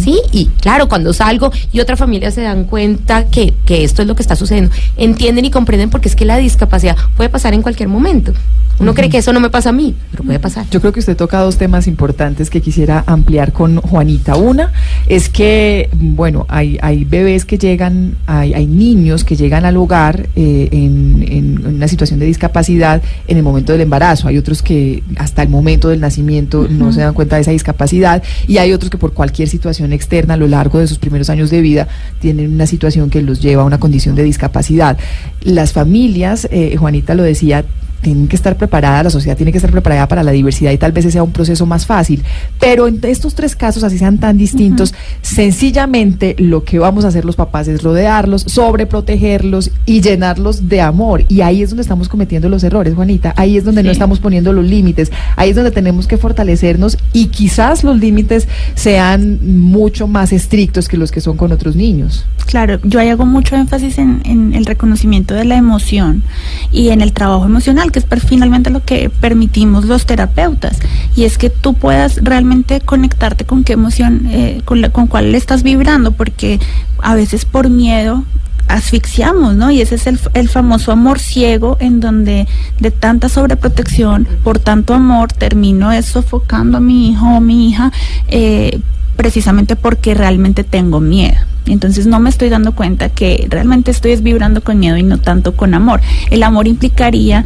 Sí, 0.03 0.19
y 0.33 0.47
claro, 0.59 0.89
cuando 0.89 1.13
salgo 1.13 1.49
y 1.71 1.79
otra 1.79 1.95
familia 1.95 2.29
se 2.31 2.41
dan 2.41 2.65
cuenta 2.65 3.27
que, 3.27 3.53
que 3.65 3.85
esto 3.85 4.01
es 4.01 4.07
lo 4.07 4.15
que 4.15 4.21
está 4.21 4.35
sucediendo, 4.35 4.71
entienden 4.97 5.45
y 5.45 5.49
comprenden 5.49 5.89
porque 5.89 6.09
es 6.09 6.17
que 6.17 6.25
la 6.25 6.35
discapacidad 6.35 6.97
puede 7.15 7.29
pasar 7.29 7.53
en 7.53 7.61
cualquier 7.61 7.87
momento. 7.87 8.33
Uno 8.79 8.93
cree 8.93 9.09
que 9.09 9.17
eso 9.17 9.33
no 9.33 9.41
me 9.41 9.49
pasa 9.49 9.69
a 9.69 9.73
mí, 9.73 9.93
pero 10.09 10.23
puede 10.23 10.39
pasar. 10.39 10.65
Yo 10.71 10.79
creo 10.79 10.93
que 10.93 11.01
usted 11.01 11.17
toca 11.17 11.41
dos 11.41 11.57
temas 11.57 11.85
importantes 11.85 12.49
que 12.49 12.61
quisiera 12.61 13.03
ampliar 13.07 13.51
con 13.51 13.81
Juanita. 13.81 14.37
Una 14.37 14.71
es 15.07 15.27
que, 15.27 15.89
bueno, 15.93 16.45
hay, 16.47 16.77
hay 16.81 17.03
bebés 17.09 17.45
que 17.45 17.57
llegan, 17.57 18.15
hay, 18.27 18.53
hay 18.53 18.67
niños 18.67 19.23
que 19.23 19.35
llegan 19.35 19.65
al 19.65 19.77
hogar 19.77 20.29
eh, 20.35 20.69
en, 20.71 21.25
en 21.27 21.65
una 21.75 21.87
situación 21.87 22.19
de 22.19 22.25
discapacidad 22.25 23.01
en 23.27 23.37
el 23.37 23.43
momento 23.43 23.71
del 23.71 23.81
embarazo. 23.81 24.27
Hay 24.27 24.37
otros 24.37 24.61
que 24.61 25.03
hasta 25.17 25.41
el 25.41 25.49
momento 25.49 25.89
del 25.89 25.99
nacimiento 25.99 26.67
no 26.69 26.93
se 26.93 27.01
dan 27.01 27.13
cuenta 27.13 27.35
de 27.35 27.41
esa 27.41 27.51
discapacidad 27.51 28.21
y 28.47 28.57
hay 28.57 28.73
otros 28.73 28.89
que 28.89 28.97
por 28.97 29.13
cualquier 29.13 29.49
situación 29.49 29.91
externa 29.93 30.35
a 30.35 30.37
lo 30.37 30.47
largo 30.47 30.79
de 30.79 30.87
sus 30.87 30.99
primeros 30.99 31.29
años 31.29 31.49
de 31.49 31.61
vida 31.61 31.87
tienen 32.19 32.53
una 32.53 32.67
situación 32.67 33.09
que 33.09 33.21
los 33.21 33.41
lleva 33.41 33.63
a 33.63 33.65
una 33.65 33.79
condición 33.79 34.15
de 34.15 34.23
discapacidad. 34.23 34.97
Las 35.41 35.73
familias, 35.73 36.47
eh, 36.51 36.75
Juanita 36.77 37.15
lo 37.15 37.23
decía, 37.23 37.65
tienen 38.01 38.27
que 38.27 38.35
estar 38.35 38.57
preparadas, 38.57 39.03
la 39.03 39.09
sociedad 39.09 39.35
tiene 39.35 39.51
que 39.51 39.57
estar 39.57 39.71
preparada 39.71 40.07
para 40.07 40.23
la 40.23 40.31
diversidad 40.31 40.71
y 40.71 40.77
tal 40.77 40.91
vez 40.91 41.05
ese 41.05 41.13
sea 41.13 41.23
un 41.23 41.31
proceso 41.31 41.65
más 41.65 41.85
fácil. 41.85 42.23
Pero 42.59 42.87
en 42.87 42.99
estos 43.03 43.35
tres 43.35 43.55
casos, 43.55 43.83
así 43.83 43.97
sean 43.97 44.17
tan 44.17 44.37
distintos, 44.37 44.93
sencillamente 45.21 46.35
lo 46.37 46.63
que 46.63 46.79
vamos 46.79 47.05
a 47.05 47.09
hacer 47.09 47.25
los 47.25 47.35
papás 47.35 47.67
es 47.67 47.83
rodearlos, 47.83 48.43
sobreprotegerlos 48.43 49.71
y 49.85 50.01
llenarlos 50.01 50.69
de 50.69 50.81
amor. 50.81 51.25
Y 51.27 51.41
ahí 51.41 51.61
es 51.61 51.69
donde 51.69 51.81
estamos 51.81 52.09
cometiendo 52.09 52.49
los 52.49 52.63
errores, 52.63 52.93
Juanita. 52.95 53.33
Ahí 53.37 53.57
es 53.57 53.63
donde 53.63 53.83
no 53.83 53.91
estamos 53.91 54.19
poniendo 54.19 54.53
los 54.53 54.65
límites. 54.65 55.11
Ahí 55.35 55.49
es 55.49 55.55
donde 55.55 55.71
tenemos 55.71 56.07
que 56.07 56.17
fortalecernos 56.17 56.97
y 57.13 57.27
quizás 57.27 57.83
los 57.83 57.99
límites 57.99 58.47
sean 58.75 59.39
mucho 59.59 60.07
más 60.07 60.31
estrictos 60.31 60.87
que 60.87 60.97
los 60.97 61.11
que 61.11 61.21
son 61.21 61.37
con 61.37 61.51
otros 61.51 61.75
niños. 61.75 62.25
Claro, 62.45 62.79
yo 62.83 62.99
ahí 62.99 63.09
hago 63.09 63.25
mucho 63.25 63.55
énfasis 63.55 63.99
en, 63.99 64.21
en 64.25 64.53
el 64.55 64.65
reconocimiento 64.65 65.35
de 65.35 65.45
la 65.45 65.55
emoción 65.55 66.23
y 66.71 66.89
en 66.89 67.01
el 67.01 67.13
trabajo 67.13 67.45
emocional, 67.45 67.88
que 67.91 67.99
es 67.99 68.05
finalmente 68.25 68.69
lo 68.69 68.83
que 68.83 69.09
permitimos 69.09 69.85
los 69.85 70.05
terapeutas. 70.05 70.77
Y 71.15 71.23
es 71.23 71.37
que 71.37 71.49
tú 71.49 71.73
puedas 71.73 72.17
realmente 72.21 72.81
conectarte 72.81 73.45
con 73.45 73.63
qué 73.63 73.73
emoción, 73.73 74.27
eh, 74.27 74.61
con, 74.65 74.81
la, 74.81 74.89
con 74.89 75.07
cuál 75.07 75.31
le 75.31 75.37
estás 75.37 75.63
vibrando, 75.63 76.11
porque 76.11 76.59
a 77.01 77.15
veces 77.15 77.45
por 77.45 77.69
miedo 77.69 78.23
asfixiamos, 78.67 79.55
¿no? 79.55 79.71
Y 79.71 79.81
ese 79.81 79.95
es 79.95 80.07
el, 80.07 80.19
el 80.33 80.47
famoso 80.47 80.91
amor 80.91 81.19
ciego 81.19 81.77
en 81.79 81.99
donde 81.99 82.47
de 82.79 82.91
tanta 82.91 83.27
sobreprotección, 83.27 84.27
por 84.43 84.59
tanto 84.59 84.93
amor, 84.93 85.33
termino 85.33 85.91
es 85.91 86.05
sofocando 86.05 86.77
a 86.77 86.81
mi 86.81 87.09
hijo 87.09 87.25
o 87.27 87.41
mi 87.41 87.69
hija 87.69 87.91
eh, 88.27 88.79
precisamente 89.15 89.75
porque 89.75 90.13
realmente 90.13 90.63
tengo 90.63 90.99
miedo. 90.99 91.35
Entonces 91.65 92.07
no 92.07 92.19
me 92.19 92.29
estoy 92.29 92.49
dando 92.49 92.73
cuenta 92.73 93.09
que 93.09 93.47
realmente 93.49 93.91
estoy 93.91 94.11
es 94.11 94.23
vibrando 94.23 94.61
con 94.61 94.79
miedo 94.79 94.97
y 94.97 95.03
no 95.03 95.17
tanto 95.17 95.55
con 95.55 95.73
amor. 95.73 95.99
El 96.29 96.43
amor 96.43 96.67
implicaría 96.67 97.45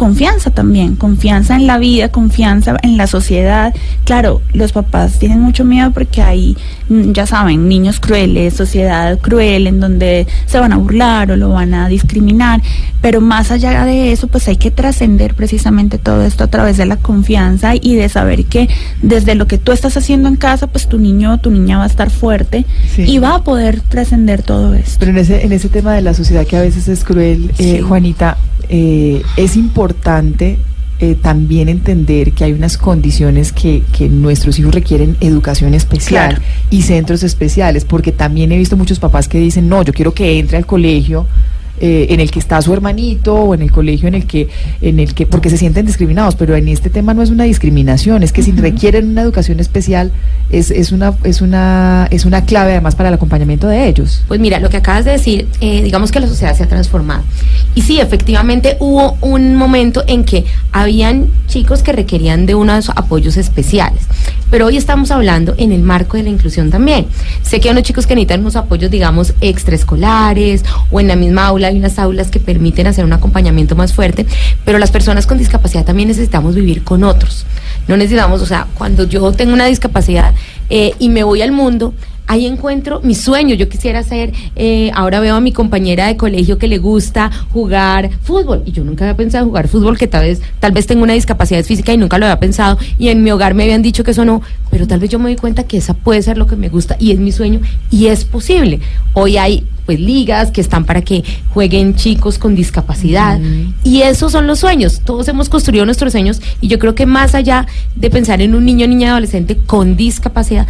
confianza 0.00 0.50
también, 0.50 0.96
confianza 0.96 1.54
en 1.56 1.66
la 1.66 1.76
vida, 1.76 2.08
confianza 2.08 2.74
en 2.82 2.96
la 2.96 3.06
sociedad. 3.06 3.74
Claro, 4.04 4.40
los 4.54 4.72
papás 4.72 5.18
tienen 5.18 5.40
mucho 5.42 5.62
miedo 5.62 5.90
porque 5.90 6.22
hay, 6.22 6.56
mm, 6.88 7.12
ya 7.12 7.26
saben, 7.26 7.68
niños 7.68 8.00
crueles, 8.00 8.54
sociedad 8.54 9.18
cruel 9.18 9.66
en 9.66 9.78
donde 9.78 10.26
se 10.46 10.58
van 10.58 10.72
a 10.72 10.78
burlar 10.78 11.30
o 11.32 11.36
lo 11.36 11.50
van 11.50 11.74
a 11.74 11.86
discriminar, 11.90 12.62
pero 13.02 13.20
más 13.20 13.50
allá 13.50 13.84
de 13.84 14.10
eso, 14.10 14.26
pues 14.28 14.48
hay 14.48 14.56
que 14.56 14.70
trascender 14.70 15.34
precisamente 15.34 15.98
todo 15.98 16.24
esto 16.24 16.44
a 16.44 16.46
través 16.46 16.78
de 16.78 16.86
la 16.86 16.96
confianza 16.96 17.74
y 17.74 17.94
de 17.94 18.08
saber 18.08 18.46
que 18.46 18.70
desde 19.02 19.34
lo 19.34 19.46
que 19.46 19.58
tú 19.58 19.70
estás 19.72 19.98
haciendo 19.98 20.28
en 20.30 20.36
casa, 20.36 20.66
pues 20.66 20.88
tu 20.88 20.98
niño 20.98 21.34
o 21.34 21.38
tu 21.38 21.50
niña 21.50 21.76
va 21.76 21.84
a 21.84 21.88
estar 21.88 22.08
fuerte 22.08 22.64
Sí. 22.96 23.02
y 23.02 23.18
va 23.18 23.34
a 23.34 23.44
poder 23.44 23.82
trascender 23.82 24.42
todo 24.42 24.72
esto. 24.72 24.96
Pero 24.98 25.10
en 25.12 25.18
ese, 25.18 25.44
en 25.44 25.52
ese 25.52 25.68
tema 25.68 25.92
de 25.92 26.00
la 26.00 26.14
sociedad 26.14 26.46
que 26.46 26.56
a 26.56 26.62
veces 26.62 26.88
es 26.88 27.04
cruel, 27.04 27.50
eh, 27.58 27.76
Sí. 27.76 27.80
Juanita, 27.82 28.38
eh, 28.72 29.22
es 29.36 29.56
importante 29.56 29.89
eh, 30.98 31.14
también 31.14 31.68
entender 31.70 32.32
que 32.32 32.44
hay 32.44 32.52
unas 32.52 32.76
condiciones 32.76 33.52
que, 33.52 33.82
que 33.96 34.08
nuestros 34.10 34.58
hijos 34.58 34.74
requieren 34.74 35.16
educación 35.20 35.72
especial 35.72 36.34
Claro. 36.36 36.44
y 36.68 36.82
centros 36.82 37.22
especiales, 37.22 37.84
porque 37.86 38.12
también 38.12 38.52
he 38.52 38.58
visto 38.58 38.76
muchos 38.76 38.98
papás 38.98 39.26
que 39.26 39.38
dicen, 39.38 39.68
no, 39.68 39.82
yo 39.82 39.92
quiero 39.94 40.12
que 40.12 40.38
entre 40.38 40.58
al 40.58 40.66
colegio 40.66 41.26
eh, 41.80 42.06
en 42.10 42.20
el 42.20 42.30
que 42.30 42.38
está 42.38 42.60
su 42.62 42.72
hermanito 42.72 43.34
o 43.34 43.54
en 43.54 43.62
el 43.62 43.70
colegio 43.70 44.08
en 44.08 44.14
el 44.14 44.26
que 44.26 44.48
en 44.80 45.00
el 45.00 45.14
que 45.14 45.26
porque 45.26 45.50
se 45.50 45.56
sienten 45.56 45.86
discriminados 45.86 46.36
pero 46.36 46.54
en 46.54 46.68
este 46.68 46.90
tema 46.90 47.14
no 47.14 47.22
es 47.22 47.30
una 47.30 47.44
discriminación 47.44 48.22
es 48.22 48.32
que 48.32 48.42
si 48.42 48.52
requieren 48.52 49.08
una 49.08 49.22
educación 49.22 49.60
especial 49.60 50.12
es, 50.50 50.70
es 50.70 50.92
una 50.92 51.14
es 51.24 51.40
una 51.40 52.08
es 52.10 52.24
una 52.24 52.44
clave 52.44 52.72
además 52.72 52.94
para 52.94 53.08
el 53.08 53.14
acompañamiento 53.14 53.66
de 53.68 53.88
ellos 53.88 54.22
Pues 54.28 54.40
mira, 54.40 54.60
lo 54.60 54.70
que 54.70 54.76
acabas 54.76 55.04
de 55.04 55.12
decir, 55.12 55.48
eh, 55.60 55.82
digamos 55.82 56.10
que 56.12 56.20
la 56.20 56.28
sociedad 56.28 56.56
se 56.56 56.62
ha 56.62 56.68
transformado. 56.68 57.22
Y 57.74 57.82
sí, 57.82 58.00
efectivamente 58.00 58.76
hubo 58.80 59.16
un 59.20 59.56
momento 59.56 60.04
en 60.06 60.24
que 60.24 60.44
habían 60.72 61.28
chicos 61.46 61.82
que 61.82 61.92
requerían 61.92 62.46
de 62.46 62.54
unos 62.54 62.90
apoyos 62.90 63.36
especiales. 63.36 64.02
Pero 64.50 64.66
hoy 64.66 64.76
estamos 64.76 65.10
hablando 65.10 65.54
en 65.58 65.72
el 65.72 65.82
marco 65.82 66.16
de 66.16 66.24
la 66.24 66.30
inclusión 66.30 66.70
también. 66.70 67.06
Sé 67.42 67.60
que 67.60 67.68
hay 67.68 67.72
unos 67.72 67.84
chicos 67.84 68.06
que 68.06 68.14
necesitan 68.14 68.40
unos 68.40 68.56
apoyos, 68.56 68.90
digamos, 68.90 69.34
extraescolares 69.40 70.64
o 70.90 71.00
en 71.00 71.08
la 71.08 71.16
misma 71.16 71.46
aula 71.46 71.69
hay 71.70 71.78
unas 71.78 71.98
aulas 71.98 72.30
que 72.30 72.40
permiten 72.40 72.86
hacer 72.86 73.04
un 73.04 73.12
acompañamiento 73.12 73.76
más 73.76 73.92
fuerte, 73.92 74.26
pero 74.64 74.78
las 74.78 74.90
personas 74.90 75.26
con 75.26 75.38
discapacidad 75.38 75.84
también 75.84 76.08
necesitamos 76.08 76.54
vivir 76.54 76.84
con 76.84 77.04
otros. 77.04 77.46
No 77.88 77.96
necesitamos, 77.96 78.42
o 78.42 78.46
sea, 78.46 78.66
cuando 78.74 79.04
yo 79.04 79.32
tengo 79.32 79.52
una 79.52 79.66
discapacidad 79.66 80.34
eh, 80.68 80.92
y 80.98 81.08
me 81.08 81.24
voy 81.24 81.42
al 81.42 81.52
mundo, 81.52 81.94
ahí 82.30 82.46
encuentro 82.46 83.00
mi 83.02 83.16
sueño. 83.16 83.56
Yo 83.56 83.68
quisiera 83.68 84.04
ser, 84.04 84.32
eh, 84.54 84.92
ahora 84.94 85.18
veo 85.18 85.34
a 85.34 85.40
mi 85.40 85.50
compañera 85.50 86.06
de 86.06 86.16
colegio 86.16 86.58
que 86.58 86.68
le 86.68 86.78
gusta 86.78 87.28
jugar 87.52 88.08
fútbol. 88.22 88.62
Y 88.66 88.70
yo 88.70 88.84
nunca 88.84 89.04
había 89.04 89.16
pensado 89.16 89.42
en 89.42 89.48
jugar 89.48 89.66
fútbol, 89.66 89.98
que 89.98 90.06
tal 90.06 90.22
vez, 90.22 90.40
tal 90.60 90.70
vez 90.70 90.86
tengo 90.86 91.02
una 91.02 91.14
discapacidad 91.14 91.64
física 91.64 91.92
y 91.92 91.96
nunca 91.96 92.18
lo 92.18 92.26
había 92.26 92.38
pensado. 92.38 92.78
Y 92.98 93.08
en 93.08 93.24
mi 93.24 93.32
hogar 93.32 93.54
me 93.54 93.64
habían 93.64 93.82
dicho 93.82 94.04
que 94.04 94.12
eso 94.12 94.24
no. 94.24 94.42
Pero 94.70 94.86
tal 94.86 95.00
vez 95.00 95.10
yo 95.10 95.18
me 95.18 95.30
doy 95.30 95.36
cuenta 95.36 95.64
que 95.64 95.76
esa 95.76 95.94
puede 95.94 96.22
ser 96.22 96.38
lo 96.38 96.46
que 96.46 96.54
me 96.54 96.68
gusta 96.68 96.96
y 97.00 97.10
es 97.10 97.18
mi 97.18 97.32
sueño 97.32 97.60
y 97.90 98.06
es 98.06 98.24
posible. 98.24 98.78
Hoy 99.12 99.36
hay 99.36 99.66
pues 99.84 99.98
ligas 99.98 100.52
que 100.52 100.60
están 100.60 100.84
para 100.84 101.02
que 101.02 101.24
jueguen 101.52 101.96
chicos 101.96 102.38
con 102.38 102.54
discapacidad 102.54 103.40
y 103.82 104.02
esos 104.02 104.30
son 104.30 104.46
los 104.46 104.60
sueños. 104.60 105.00
Todos 105.04 105.26
hemos 105.26 105.48
construido 105.48 105.84
nuestros 105.84 106.12
sueños 106.12 106.40
y 106.60 106.68
yo 106.68 106.78
creo 106.78 106.94
que 106.94 107.06
más 107.06 107.34
allá 107.34 107.66
de 107.96 108.08
pensar 108.08 108.40
en 108.40 108.54
un 108.54 108.64
niño, 108.64 108.86
niña, 108.86 109.10
adolescente 109.10 109.56
con 109.56 109.96
discapacidad, 109.96 110.68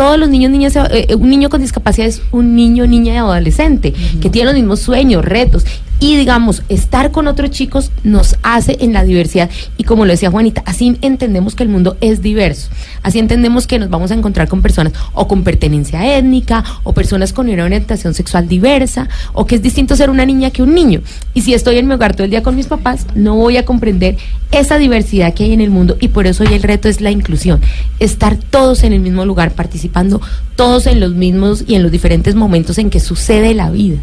todos 0.00 0.18
los 0.18 0.30
niños, 0.30 0.50
niñas, 0.50 0.74
eh, 0.76 1.08
eh, 1.10 1.14
un 1.14 1.28
niño 1.28 1.50
con 1.50 1.60
discapacidad 1.60 2.08
es 2.08 2.22
un 2.32 2.56
niño, 2.56 2.86
niña 2.86 3.12
y 3.12 3.16
adolescente 3.18 3.92
que 4.22 4.30
tiene 4.30 4.46
los 4.46 4.54
mismos 4.54 4.80
sueños, 4.80 5.22
retos. 5.22 5.66
Y 6.00 6.16
digamos, 6.16 6.62
estar 6.70 7.10
con 7.10 7.28
otros 7.28 7.50
chicos 7.50 7.92
nos 8.04 8.36
hace 8.42 8.78
en 8.80 8.94
la 8.94 9.04
diversidad. 9.04 9.50
Y 9.76 9.84
como 9.84 10.06
lo 10.06 10.12
decía 10.12 10.30
Juanita, 10.30 10.62
así 10.64 10.96
entendemos 11.02 11.54
que 11.54 11.62
el 11.62 11.68
mundo 11.68 11.98
es 12.00 12.22
diverso. 12.22 12.70
Así 13.02 13.18
entendemos 13.18 13.66
que 13.66 13.78
nos 13.78 13.90
vamos 13.90 14.10
a 14.10 14.14
encontrar 14.14 14.48
con 14.48 14.62
personas 14.62 14.94
o 15.12 15.28
con 15.28 15.44
pertenencia 15.44 16.16
étnica, 16.16 16.64
o 16.84 16.94
personas 16.94 17.34
con 17.34 17.50
una 17.50 17.64
orientación 17.64 18.14
sexual 18.14 18.48
diversa, 18.48 19.08
o 19.34 19.46
que 19.46 19.56
es 19.56 19.62
distinto 19.62 19.94
ser 19.94 20.08
una 20.08 20.24
niña 20.24 20.50
que 20.50 20.62
un 20.62 20.74
niño. 20.74 21.02
Y 21.34 21.42
si 21.42 21.52
estoy 21.52 21.76
en 21.76 21.86
mi 21.86 21.94
hogar 21.94 22.14
todo 22.14 22.24
el 22.24 22.30
día 22.30 22.42
con 22.42 22.56
mis 22.56 22.66
papás, 22.66 23.06
no 23.14 23.36
voy 23.36 23.58
a 23.58 23.66
comprender 23.66 24.16
esa 24.52 24.78
diversidad 24.78 25.34
que 25.34 25.44
hay 25.44 25.52
en 25.52 25.60
el 25.60 25.70
mundo. 25.70 25.98
Y 26.00 26.08
por 26.08 26.26
eso 26.26 26.44
hoy 26.44 26.54
el 26.54 26.62
reto 26.62 26.88
es 26.88 27.02
la 27.02 27.10
inclusión. 27.10 27.60
Estar 27.98 28.36
todos 28.36 28.84
en 28.84 28.94
el 28.94 29.00
mismo 29.00 29.26
lugar, 29.26 29.52
participando 29.52 30.20
todos 30.56 30.86
en 30.86 31.00
los 31.00 31.14
mismos 31.14 31.64
y 31.66 31.74
en 31.74 31.82
los 31.82 31.90
diferentes 31.90 32.34
momentos 32.34 32.76
en 32.76 32.90
que 32.90 33.00
sucede 33.00 33.54
la 33.54 33.70
vida. 33.70 33.98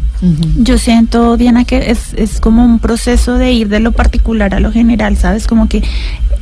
Yo 0.56 0.76
siento, 0.76 1.36
Diana, 1.36 1.64
que 1.64 1.87
es, 1.88 2.14
es 2.14 2.40
como 2.40 2.64
un 2.64 2.78
proceso 2.78 3.38
de 3.38 3.52
ir 3.52 3.68
de 3.68 3.80
lo 3.80 3.92
particular 3.92 4.54
a 4.54 4.60
lo 4.60 4.70
general, 4.70 5.16
¿sabes? 5.16 5.46
Como 5.46 5.68
que 5.68 5.82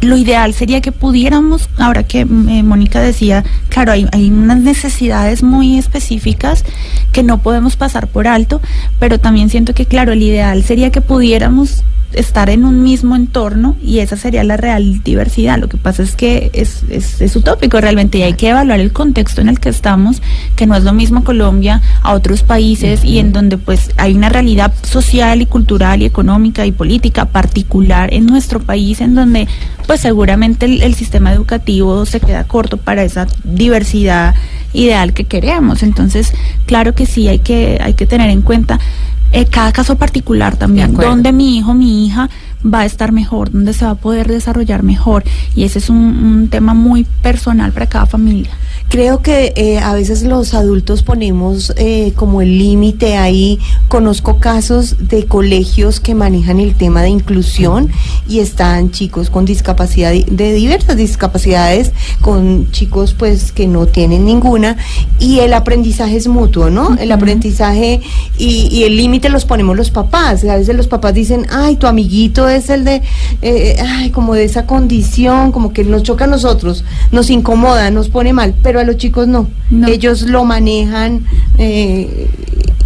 lo 0.00 0.17
ideal 0.17 0.53
sería 0.53 0.81
que 0.81 0.93
pudiéramos, 0.93 1.69
ahora 1.79 2.03
que 2.03 2.21
eh, 2.21 2.26
Mónica 2.26 3.00
decía, 3.00 3.45
claro, 3.69 3.93
hay, 3.93 4.07
hay 4.12 4.31
unas 4.31 4.59
necesidades 4.59 5.43
muy 5.43 5.79
específicas 5.79 6.65
que 7.12 7.23
no 7.23 7.38
podemos 7.38 7.76
pasar 7.76 8.09
por 8.09 8.26
alto, 8.26 8.61
pero 8.99 9.19
también 9.19 9.49
siento 9.49 9.73
que, 9.73 9.87
claro, 9.87 10.12
el 10.12 10.23
ideal 10.23 10.62
sería 10.65 10.91
que 10.91 11.00
pudiéramos 11.00 11.85
estar 12.16 12.50
en 12.50 12.64
un 12.64 12.82
mismo 12.82 13.14
entorno 13.14 13.76
y 13.82 13.99
esa 13.99 14.16
sería 14.16 14.42
la 14.42 14.56
real 14.56 15.02
diversidad. 15.02 15.58
Lo 15.58 15.68
que 15.68 15.76
pasa 15.76 16.02
es 16.02 16.16
que 16.16 16.50
es, 16.52 16.82
es, 16.88 17.20
es 17.20 17.37
utópico 17.37 17.80
realmente 17.80 18.18
y 18.18 18.23
hay 18.23 18.32
que 18.32 18.49
evaluar 18.49 18.80
el 18.80 18.92
contexto 18.92 19.40
en 19.40 19.49
el 19.49 19.61
que 19.61 19.68
estamos, 19.68 20.23
que 20.56 20.66
no 20.66 20.75
es 20.75 20.82
lo 20.82 20.92
mismo 20.92 21.25
Colombia 21.25 21.82
a 22.02 22.14
otros 22.14 22.42
países 22.42 23.04
y 23.04 23.18
en 23.18 23.32
donde 23.32 23.58
pues 23.58 23.90
hay 23.96 24.14
una 24.14 24.28
realidad 24.28 24.73
social 24.82 25.42
y 25.42 25.46
cultural 25.46 26.02
y 26.02 26.06
económica 26.06 26.66
y 26.66 26.73
política 26.73 27.26
particular 27.26 28.12
en 28.12 28.26
nuestro 28.26 28.61
país 28.61 29.00
en 29.00 29.14
donde 29.14 29.46
pues 29.87 30.00
seguramente 30.00 30.66
el, 30.66 30.82
el 30.82 30.94
sistema 30.94 31.32
educativo 31.32 32.06
se 32.06 32.20
queda 32.20 32.44
corto 32.44 32.78
para 32.78 33.04
esa 33.04 33.26
diversidad 33.44 34.35
ideal 34.73 35.12
que 35.12 35.25
queremos. 35.25 35.82
Entonces, 35.82 36.32
claro 36.66 36.94
que 36.94 37.06
sí 37.06 37.28
hay 37.28 37.40
que 37.40 37.78
hay 37.80 37.94
que 37.94 38.06
tener 38.06 38.30
en 38.30 38.42
cuenta 38.42 38.78
eh, 39.33 39.47
cada 39.47 39.73
caso 39.73 39.97
particular 39.97 40.56
también, 40.56 40.95
donde 40.95 41.33
mi 41.33 41.59
hijo, 41.59 41.75
mi 41.75 42.06
hija 42.06 42.28
va 42.73 42.80
a 42.80 42.87
estar 42.87 43.12
mejor, 43.12 43.50
donde 43.52 43.73
se 43.73 43.85
va 43.85 43.92
a 43.92 43.94
poder 43.96 44.28
desarrollar 44.28 44.82
mejor. 44.82 45.25
Y 45.54 45.64
ese 45.64 45.78
es 45.78 45.88
un, 45.90 45.96
un 45.96 46.49
tema 46.49 46.75
muy 46.75 47.04
personal 47.23 47.73
para 47.73 47.87
cada 47.87 48.06
familia. 48.06 48.50
Creo 48.88 49.20
que 49.20 49.52
eh, 49.56 49.78
a 49.80 49.94
veces 49.94 50.23
los 50.23 50.54
adultos 50.54 51.02
ponemos 51.02 51.73
eh, 51.76 52.12
como 52.14 52.40
el 52.40 52.56
límite 52.56 53.16
ahí. 53.16 53.58
Conozco 53.88 54.38
casos 54.38 55.08
de 55.08 55.26
colegios 55.26 55.99
que 55.99 56.14
manejan 56.14 56.61
el 56.61 56.75
tema 56.76 57.02
de 57.02 57.08
inclusión 57.08 57.90
y 58.28 58.38
están 58.38 58.92
chicos 58.92 59.28
con 59.28 59.44
discapacidad 59.44 60.12
di- 60.12 60.25
de 60.30 60.52
diversas 60.54 60.96
discapacidades, 60.96 61.92
con 62.20 62.70
chicos 62.70 63.14
pues 63.14 63.50
que 63.50 63.66
no 63.66 63.87
tienen 63.87 64.25
ninguna 64.25 64.76
y 65.18 65.40
el 65.40 65.52
aprendizaje 65.54 66.16
es 66.16 66.28
mutuo, 66.28 66.70
¿no? 66.70 66.96
El 66.96 67.11
aprendizaje 67.11 68.00
y, 68.38 68.68
y 68.70 68.85
el 68.85 68.96
límite 68.96 69.30
los 69.30 69.44
ponemos 69.44 69.76
los 69.76 69.90
papás. 69.90 70.44
A 70.44 70.56
veces 70.56 70.76
los 70.76 70.87
papás 70.87 71.12
dicen, 71.12 71.46
ay, 71.50 71.75
tu 71.76 71.88
amiguito 71.88 72.49
es 72.49 72.55
el 72.70 72.84
de, 72.84 73.02
eh, 73.42 73.76
ay, 73.80 74.10
como 74.10 74.34
de 74.34 74.44
esa 74.44 74.66
condición, 74.66 75.52
como 75.52 75.72
que 75.72 75.84
nos 75.84 76.02
choca 76.02 76.25
a 76.25 76.28
nosotros, 76.28 76.84
nos 77.12 77.30
incomoda, 77.30 77.90
nos 77.90 78.08
pone 78.08 78.32
mal, 78.32 78.54
pero 78.62 78.80
a 78.80 78.84
los 78.84 78.96
chicos 78.96 79.28
no. 79.28 79.48
No. 79.70 79.88
Ellos 79.88 80.22
lo 80.22 80.44
manejan 80.44 81.25
eh, 81.58 82.28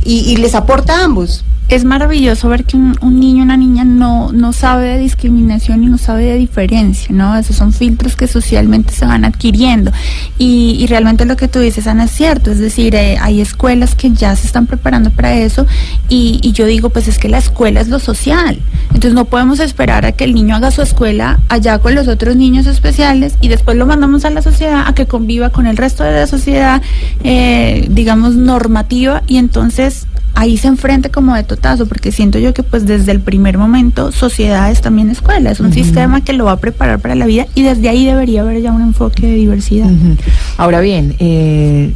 y, 0.05 0.33
y 0.33 0.37
les 0.37 0.55
aporta 0.55 1.01
a 1.01 1.05
ambos. 1.05 1.45
Es 1.71 1.85
maravilloso 1.85 2.49
ver 2.49 2.65
que 2.65 2.77
un, 2.77 3.21
niño 3.21 3.45
una 3.45 3.57
niña 3.57 3.85
no, 3.85 4.33
no 4.33 4.53
sabe 4.53 4.89
de 4.89 4.99
discriminación 4.99 5.85
y 5.85 5.87
no 5.87 5.99
sabe 5.99 6.25
de 6.25 6.37
diferencia, 6.37 7.15
¿no? 7.15 7.37
Esos 7.37 7.55
son 7.55 7.73
filtros 7.73 8.17
que 8.17 8.27
socialmente 8.27 8.93
se 8.93 9.07
van 9.07 9.25
adquiriendo. 9.25 9.93
Y, 10.37 10.77
y 10.81 10.87
realmente 10.89 11.25
lo 11.25 11.37
que 11.37 11.47
tú 11.47 11.61
dices, 11.61 11.87
Ana, 11.87 12.05
es 12.05 12.11
cierto. 12.11 12.51
Es 12.51 12.59
decir, 12.59 12.97
eh, 12.97 13.19
hay 13.21 13.41
escuelas 13.41 13.95
que 13.95 14.11
ya 14.11 14.35
se 14.35 14.49
están 14.49 14.67
preparando 14.67 15.11
para 15.11 15.33
eso 15.33 15.65
y, 16.09 16.41
y 16.43 16.51
yo 16.51 16.67
digo, 16.67 16.91
pues 16.91 17.07
es 17.07 17.21
que 17.21 17.29
la 17.29 17.39
escuela 17.39 17.81
es 17.81 17.87
lo 17.87 18.01
social. 18.01 18.61
Entonces 18.89 19.15
no 19.15 19.27
podemos 19.27 19.61
esperar 19.61 20.05
a 20.07 20.13
que 20.13 20.25
el 20.25 20.35
niño 20.35 20.57
haga 20.57 20.73
su 20.73 20.83
escuela 20.83 21.39
allá 21.49 21.79
con 21.79 21.95
los 21.95 22.09
otros 22.09 22.35
niños 22.35 22.67
especiales 22.67 23.37
y 23.41 23.47
después 23.47 23.77
lo 23.77 23.87
mandamos 23.87 24.25
a 24.25 24.31
la 24.31 24.43
sociedad 24.43 24.89
a 24.89 24.95
que 24.95 25.07
conviva 25.07 25.51
con 25.51 25.67
el 25.69 25.77
resto 25.77 26.03
de 26.03 26.13
la 26.13 26.27
sociedad, 26.27 26.83
eh, 27.23 27.87
digamos, 27.89 28.35
normativa 28.35 29.23
y 29.29 29.37
entonces 29.37 30.09
ahí 30.35 30.57
se 30.57 30.69
enfrenta 30.69 31.09
como 31.09 31.35
de 31.35 31.43
totazo, 31.43 31.87
porque 31.87 32.13
siento 32.13 32.39
yo 32.39 32.55
que 32.55 32.63
pues 32.63 32.87
desde 32.87 33.13
el 33.13 33.21
primer 33.21 33.59
momento 33.59 34.13
sociedad 34.13 34.71
es 34.71 34.81
también 34.81 35.11
escuela, 35.11 35.51
es 35.51 35.61
un 35.61 35.73
sistema 35.73 36.23
que 36.23 36.33
lo 36.33 36.47
va 36.47 36.53
a 36.53 36.57
preparar 36.59 36.99
para 37.01 37.15
la 37.15 37.27
vida 37.27 37.47
y 37.55 37.63
desde 37.63 37.89
ahí 37.89 38.05
debería 38.05 38.43
haber 38.43 38.61
ya 38.63 38.73
un 38.73 38.83
enfoque 38.83 39.27
de 39.27 39.35
diversidad. 39.35 39.91
Ahora 40.57 40.81
bien, 40.81 41.17
eh, 41.19 41.93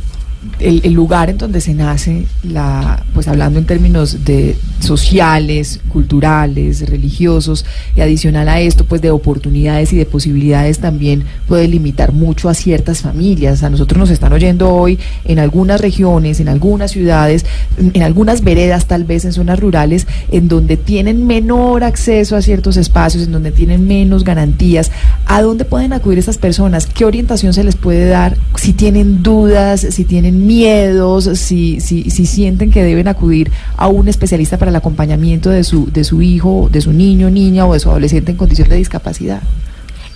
el, 0.61 0.81
el 0.85 0.93
lugar 0.93 1.31
en 1.31 1.39
donde 1.39 1.61
se 1.61 1.75
nace, 1.75 2.27
la, 2.43 3.03
pues 3.15 3.29
hablando 3.29 3.59
en 3.59 3.67
términos 3.67 4.25
de 4.25 4.57
sociales, 4.85 5.81
culturales, 5.89 6.89
religiosos, 6.89 7.65
y 7.97 8.01
adicional 8.01 8.49
a 8.49 8.61
esto, 8.61 8.85
pues 8.85 9.01
de 9.03 9.11
oportunidades 9.11 9.93
y 9.93 9.97
de 9.97 10.07
posibilidades 10.07 10.79
también 10.79 11.25
puede 11.49 11.69
limitar 11.69 12.13
mucho 12.13 12.49
a 12.49 12.55
ciertas 12.55 13.03
familias. 13.03 13.63
A 13.63 13.71
nosotros 13.71 13.99
nos 13.99 14.11
están 14.11 14.33
oyendo 14.33 14.71
hoy 14.71 14.99
en 15.25 15.39
algunas 15.39 15.81
regiones, 15.81 16.41
en 16.41 16.49
algunas 16.49 16.91
ciudades, 16.91 17.47
en, 17.79 18.03
algunas 18.03 18.43
veredas, 18.43 18.87
tal 18.87 19.05
vez 19.05 19.25
en 19.25 19.33
zonas 19.33 19.59
rurales, 19.61 20.07
en 20.31 20.49
donde 20.49 20.77
tienen 20.77 21.27
menor 21.27 21.85
acceso 21.85 22.37
a 22.37 22.43
ciertos 22.43 22.77
espacios, 22.77 23.25
en 23.25 23.33
donde 23.33 23.53
tienen 23.53 23.87
menos 23.87 24.25
garantías. 24.25 24.91
¿A 25.27 25.43
dónde 25.43 25.65
pueden 25.65 25.93
acudir 25.93 26.19
estas 26.19 26.39
personas? 26.39 26.87
¿Qué 26.87 27.05
orientación 27.05 27.53
se 27.53 27.65
les 27.65 27.77
puede 27.77 28.07
dar? 28.07 28.37
Si 28.57 28.73
tienen 28.73 29.23
dudas, 29.23 29.87
si 29.91 30.05
tienen 30.05 30.47
miedos, 30.47 31.25
si, 31.39 31.81
si, 31.81 32.11
si 32.11 32.27
sienten 32.27 32.71
que 32.71 32.83
deben 32.83 33.09
acudir 33.09 33.51
a 33.77 33.89
un 33.89 34.09
especialista 34.09 34.59
para 34.59 34.71
el 34.75 34.79
acompañamiento 34.79 35.51
de 35.51 35.63
su, 35.65 35.91
de 35.91 36.05
su 36.05 36.21
hijo, 36.21 36.69
de 36.71 36.81
su 36.81 36.93
niño, 36.93 37.31
niña 37.31 37.67
o 37.67 37.73
de 37.75 37.81
su 37.81 37.89
adolescente 37.91 38.33
en 38.33 38.37
condición 38.37 38.69
de 38.69 38.77
discapacidad. 38.77 39.41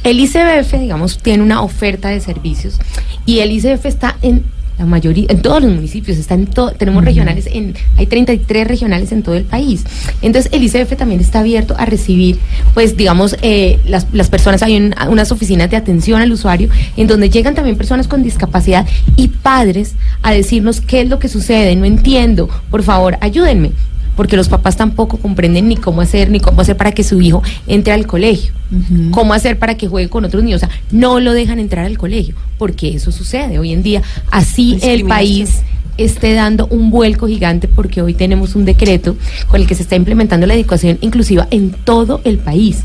El 0.05 0.21
ICBF, 0.21 0.75
digamos, 0.79 1.19
tiene 1.19 1.43
una 1.43 1.63
oferta 1.63 2.09
de 2.09 2.21
servicios 2.21 2.79
y 3.27 3.39
el 3.41 3.53
ICBF 3.53 3.87
está 3.87 4.17
en 4.23 4.43
la 4.79 4.87
mayoría, 4.87 5.27
en 5.29 5.43
todos 5.43 5.61
los 5.61 5.73
municipios, 5.73 6.19
está 6.19 6.35
en 6.35 6.47
todo, 6.47 6.71
tenemos 6.71 7.05
regionales, 7.05 7.49
en, 7.51 7.75
hay 7.97 8.07
33 8.07 8.69
regionales 8.69 9.11
en 9.11 9.25
todo 9.25 9.35
el 9.35 9.43
país. 9.43 9.83
Entonces 10.23 10.53
el 10.53 10.63
ICBF 10.63 10.97
también 10.97 11.21
está 11.21 11.41
abierto 11.41 11.75
a 11.77 11.85
recibir, 11.85 12.39
pues 12.75 12.97
digamos, 12.97 13.37
eh, 13.43 13.81
las, 13.89 14.07
las 14.13 14.29
personas, 14.31 14.63
hay 14.63 14.77
un- 14.77 14.95
unas 15.11 15.33
oficinas 15.33 15.69
de 15.69 15.77
atención 15.77 16.21
al 16.23 16.31
usuario 16.31 16.69
en 16.97 17.09
donde 17.09 17.29
llegan 17.29 17.57
también 17.57 17.77
personas 17.77 18.07
con 18.07 18.23
discapacidad 18.23 18.87
y 19.17 19.27
padres 19.29 19.95
a 20.23 20.31
decirnos 20.33 20.81
qué 20.81 21.01
es 21.01 21.09
lo 21.09 21.19
que 21.19 21.29
sucede, 21.29 21.75
no 21.75 21.85
entiendo, 21.85 22.49
por 22.71 22.85
favor, 22.85 23.19
ayúdenme 23.21 23.73
porque 24.19 24.37
los 24.37 24.49
papás 24.49 24.77
tampoco 24.77 25.19
comprenden 25.19 25.69
ni 25.69 25.77
cómo 25.77 26.01
hacer, 26.01 26.29
ni 26.29 26.41
cómo 26.41 26.61
hacer 26.61 26.77
para 26.77 26.91
que 26.91 27.05
su 27.05 27.21
hijo 27.21 27.41
entre 27.69 27.93
al 27.93 28.05
colegio, 28.09 28.53
cómo 29.13 29.33
hacer 29.33 29.61
para 29.61 29.77
que 29.77 29.87
juegue 29.87 30.09
con 30.09 30.25
otros 30.25 30.43
niños, 30.43 30.61
o 30.61 30.67
sea, 30.67 30.75
no 30.91 31.21
lo 31.21 31.33
dejan 31.35 31.61
entrar 31.61 31.87
al 31.87 31.97
colegio, 31.97 32.35
porque 32.59 32.97
eso 32.97 33.13
sucede 33.13 33.61
hoy 33.61 33.73
en 33.73 33.85
día. 33.85 34.03
Así 34.33 34.77
el 34.83 35.05
país 35.05 35.63
esté 35.99 36.33
dando 36.33 36.67
un 36.69 36.91
vuelco 36.91 37.27
gigante 37.27 37.69
porque 37.69 38.01
hoy 38.01 38.15
tenemos 38.15 38.55
un 38.55 38.65
decreto 38.65 39.17
con 39.49 39.61
el 39.61 39.67
que 39.67 39.75
se 39.75 39.83
está 39.83 39.97
implementando 39.97 40.47
la 40.47 40.55
educación 40.55 40.99
inclusiva 41.01 41.47
en 41.51 41.73
todo 41.73 42.21
el 42.25 42.39
país. 42.39 42.85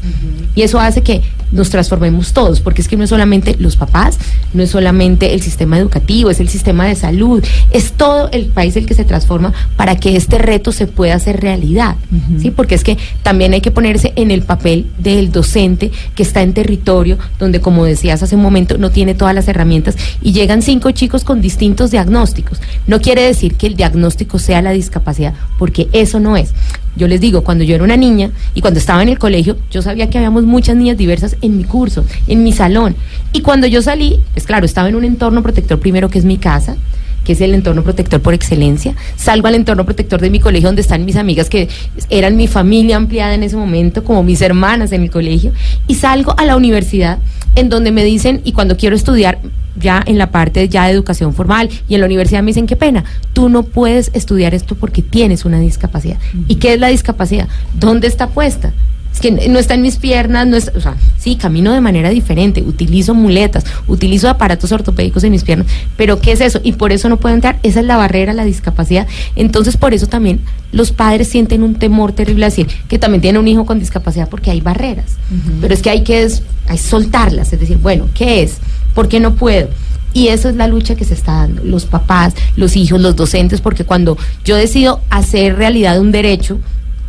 Y 0.55 0.63
eso 0.63 0.79
hace 0.79 1.01
que 1.01 1.21
nos 1.51 1.69
transformemos 1.69 2.33
todos, 2.33 2.59
porque 2.59 2.81
es 2.81 2.87
que 2.87 2.97
no 2.97 3.03
es 3.03 3.11
solamente 3.11 3.55
los 3.59 3.75
papás, 3.75 4.17
no 4.53 4.63
es 4.63 4.71
solamente 4.71 5.33
el 5.33 5.41
sistema 5.41 5.77
educativo, 5.77 6.31
es 6.31 6.39
el 6.39 6.49
sistema 6.49 6.87
de 6.87 6.95
salud, 6.95 7.43
es 7.71 7.93
todo 7.93 8.29
el 8.31 8.47
país 8.47 8.75
el 8.75 8.87
que 8.87 8.95
se 8.95 9.05
transforma 9.05 9.53
para 9.77 9.95
que 9.95 10.15
este 10.15 10.39
reto 10.39 10.71
se 10.71 10.87
pueda 10.87 11.13
hacer 11.13 11.39
realidad. 11.39 11.95
¿sí? 12.39 12.49
Porque 12.49 12.75
es 12.75 12.83
que 12.83 12.97
también 13.21 13.53
hay 13.53 13.61
que 13.61 13.71
ponerse 13.71 14.13
en 14.15 14.31
el 14.31 14.41
papel 14.41 14.87
del 14.97 15.31
docente 15.31 15.91
que 16.15 16.23
está 16.23 16.41
en 16.41 16.53
territorio 16.53 17.17
donde, 17.39 17.61
como 17.61 17.85
decías 17.85 18.23
hace 18.23 18.35
un 18.35 18.41
momento, 18.41 18.77
no 18.77 18.89
tiene 18.89 19.13
todas 19.13 19.35
las 19.35 19.47
herramientas 19.47 19.95
y 20.21 20.33
llegan 20.33 20.61
cinco 20.63 20.91
chicos 20.91 21.23
con 21.23 21.41
distintos 21.41 21.91
diagnósticos. 21.91 22.61
No 22.87 22.99
quiere 23.03 23.21
decir 23.23 23.55
que 23.55 23.67
el 23.67 23.75
diagnóstico 23.75 24.39
sea 24.39 24.61
la 24.61 24.71
discapacidad, 24.71 25.33
porque 25.59 25.89
eso 25.91 26.19
no 26.19 26.37
es. 26.37 26.53
Yo 26.95 27.07
les 27.07 27.19
digo, 27.19 27.43
cuando 27.43 27.63
yo 27.63 27.75
era 27.75 27.83
una 27.83 27.97
niña 27.97 28.31
y 28.53 28.61
cuando 28.61 28.79
estaba 28.79 29.03
en 29.03 29.09
el 29.09 29.19
colegio, 29.19 29.57
yo 29.69 29.81
sabía 29.81 30.09
que 30.09 30.17
habíamos 30.17 30.43
muchas 30.43 30.75
niñas 30.75 30.97
diversas 30.97 31.35
en 31.41 31.57
mi 31.57 31.65
curso, 31.65 32.05
en 32.27 32.43
mi 32.43 32.53
salón. 32.53 32.95
Y 33.33 33.41
cuando 33.41 33.67
yo 33.67 33.81
salí, 33.81 34.19
pues 34.33 34.45
claro, 34.45 34.65
estaba 34.65 34.87
en 34.89 34.95
un 34.95 35.03
entorno 35.03 35.43
protector 35.43 35.79
primero 35.79 36.09
que 36.09 36.19
es 36.19 36.25
mi 36.25 36.37
casa, 36.37 36.77
que 37.23 37.33
es 37.33 37.41
el 37.41 37.53
entorno 37.53 37.83
protector 37.83 38.21
por 38.21 38.33
excelencia. 38.33 38.95
Salgo 39.15 39.47
al 39.47 39.55
entorno 39.55 39.85
protector 39.85 40.21
de 40.21 40.29
mi 40.29 40.39
colegio 40.39 40.67
donde 40.67 40.81
están 40.81 41.05
mis 41.05 41.15
amigas 41.15 41.49
que 41.49 41.69
eran 42.09 42.35
mi 42.35 42.47
familia 42.47 42.97
ampliada 42.97 43.33
en 43.33 43.43
ese 43.43 43.55
momento, 43.55 44.03
como 44.03 44.23
mis 44.23 44.41
hermanas 44.41 44.91
en 44.91 45.03
el 45.03 45.11
colegio. 45.11 45.53
Y 45.87 45.95
salgo 45.95 46.35
a 46.37 46.45
la 46.45 46.55
universidad 46.55 47.19
en 47.55 47.69
donde 47.69 47.91
me 47.91 48.03
dicen, 48.03 48.41
y 48.43 48.51
cuando 48.51 48.77
quiero 48.77 48.95
estudiar 48.95 49.39
ya 49.75 50.03
en 50.05 50.17
la 50.17 50.31
parte 50.31 50.69
ya 50.69 50.85
de 50.85 50.91
educación 50.91 51.33
formal 51.33 51.69
y 51.87 51.95
en 51.95 52.01
la 52.01 52.05
universidad 52.05 52.43
me 52.43 52.47
dicen, 52.47 52.67
qué 52.67 52.75
pena, 52.75 53.05
tú 53.33 53.49
no 53.49 53.63
puedes 53.63 54.11
estudiar 54.13 54.53
esto 54.53 54.75
porque 54.75 55.01
tienes 55.01 55.45
una 55.45 55.59
discapacidad. 55.59 56.17
¿Y 56.47 56.55
qué 56.55 56.73
es 56.73 56.79
la 56.79 56.87
discapacidad? 56.87 57.47
¿Dónde 57.73 58.07
está 58.07 58.27
puesta? 58.27 58.73
Es 59.13 59.19
que 59.19 59.31
no 59.31 59.59
está 59.59 59.75
en 59.75 59.83
mis 59.83 59.97
piernas, 59.97 60.47
no 60.47 60.57
es, 60.57 60.71
o 60.75 60.81
sea, 60.81 60.95
sí, 61.19 61.35
camino 61.35 61.71
de 61.71 61.79
manera 61.81 62.09
diferente, 62.09 62.63
utilizo 62.63 63.13
muletas, 63.13 63.63
utilizo 63.87 64.27
aparatos 64.27 64.71
ortopédicos 64.71 65.23
en 65.23 65.31
mis 65.31 65.43
piernas, 65.43 65.67
pero 65.95 66.19
¿qué 66.19 66.31
es 66.31 66.41
eso? 66.41 66.59
Y 66.63 66.73
por 66.73 66.91
eso 66.91 67.07
no 67.09 67.17
puedo 67.17 67.35
entrar, 67.35 67.59
esa 67.61 67.79
es 67.81 67.85
la 67.85 67.95
barrera, 67.95 68.33
la 68.33 68.43
discapacidad. 68.43 69.05
Entonces, 69.35 69.77
por 69.77 69.93
eso 69.93 70.07
también 70.07 70.41
los 70.71 70.91
padres 70.91 71.27
sienten 71.29 71.61
un 71.61 71.75
temor 71.75 72.13
terrible 72.13 72.45
a 72.45 72.49
decir 72.49 72.67
que 72.89 72.97
también 72.97 73.21
tienen 73.21 73.39
un 73.39 73.47
hijo 73.47 73.65
con 73.67 73.77
discapacidad 73.79 74.27
porque 74.29 74.49
hay 74.49 74.61
barreras. 74.61 75.17
Pero 75.61 75.73
es 75.75 75.81
que 75.83 75.91
hay 75.91 76.01
que 76.01 76.23
es- 76.23 76.41
hay 76.67 76.79
soltarlas, 76.79 77.53
es 77.53 77.59
decir, 77.59 77.77
bueno, 77.77 78.09
¿qué 78.15 78.41
es? 78.41 78.57
¿Por 78.95 79.07
qué 79.09 79.19
no 79.19 79.35
puedo? 79.35 79.69
Y 80.15 80.29
eso 80.29 80.49
es 80.49 80.55
la 80.55 80.67
lucha 80.67 80.95
que 80.95 81.05
se 81.05 81.13
está 81.13 81.33
dando, 81.33 81.63
los 81.63 81.85
papás, 81.85 82.33
los 82.55 82.75
hijos, 82.75 82.99
los 82.99 83.15
docentes, 83.15 83.61
porque 83.61 83.83
cuando 83.83 84.17
yo 84.43 84.55
decido 84.55 85.01
hacer 85.11 85.55
realidad 85.55 85.99
un 85.99 86.11
derecho, 86.11 86.57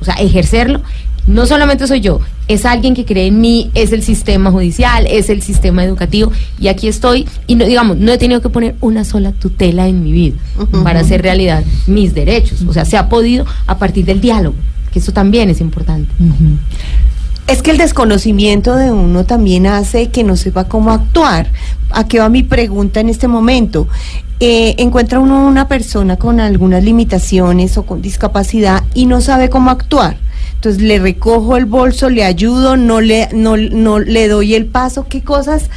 o 0.00 0.04
sea, 0.04 0.14
ejercerlo, 0.14 0.82
no 1.26 1.46
solamente 1.46 1.86
soy 1.86 2.00
yo, 2.00 2.20
es 2.48 2.66
alguien 2.66 2.94
que 2.94 3.04
cree 3.04 3.26
en 3.26 3.40
mí, 3.40 3.70
es 3.74 3.92
el 3.92 4.02
sistema 4.02 4.50
judicial, 4.50 5.06
es 5.06 5.30
el 5.30 5.42
sistema 5.42 5.84
educativo, 5.84 6.30
y 6.58 6.68
aquí 6.68 6.88
estoy, 6.88 7.26
y 7.46 7.54
no, 7.54 7.64
digamos, 7.64 7.96
no 7.96 8.12
he 8.12 8.18
tenido 8.18 8.42
que 8.42 8.50
poner 8.50 8.76
una 8.80 9.04
sola 9.04 9.32
tutela 9.32 9.88
en 9.88 10.02
mi 10.02 10.12
vida 10.12 10.36
para 10.82 11.00
hacer 11.00 11.22
realidad 11.22 11.64
mis 11.86 12.14
derechos. 12.14 12.62
O 12.66 12.72
sea, 12.72 12.84
se 12.84 12.96
ha 12.96 13.08
podido 13.08 13.46
a 13.66 13.78
partir 13.78 14.04
del 14.04 14.20
diálogo, 14.20 14.56
que 14.92 14.98
eso 14.98 15.12
también 15.12 15.48
es 15.50 15.60
importante. 15.60 16.10
Es 17.46 17.60
que 17.60 17.70
el 17.70 17.78
desconocimiento 17.78 18.76
de 18.76 18.90
uno 18.90 19.24
también 19.24 19.66
hace 19.66 20.08
que 20.08 20.24
no 20.24 20.36
sepa 20.36 20.64
cómo 20.64 20.90
actuar. 20.90 21.50
¿A 21.90 22.08
qué 22.08 22.18
va 22.18 22.28
mi 22.30 22.42
pregunta 22.42 23.00
en 23.00 23.10
este 23.10 23.28
momento? 23.28 23.86
Eh, 24.40 24.74
encuentra 24.78 25.20
uno 25.20 25.46
una 25.46 25.68
persona 25.68 26.16
con 26.16 26.40
algunas 26.40 26.82
limitaciones 26.82 27.76
o 27.78 27.84
con 27.84 28.02
discapacidad 28.02 28.82
y 28.94 29.06
no 29.06 29.20
sabe 29.20 29.50
cómo 29.50 29.70
actuar. 29.70 30.16
Entonces 30.64 30.82
le 30.82 30.98
recojo 30.98 31.58
el 31.58 31.66
bolso, 31.66 32.08
le 32.08 32.24
ayudo, 32.24 32.78
no 32.78 33.02
le, 33.02 33.28
no, 33.34 33.58
no 33.58 33.98
le 33.98 34.28
doy 34.28 34.54
el 34.54 34.64
paso. 34.64 35.06
¿Qué 35.10 35.22
cosas 35.22 35.68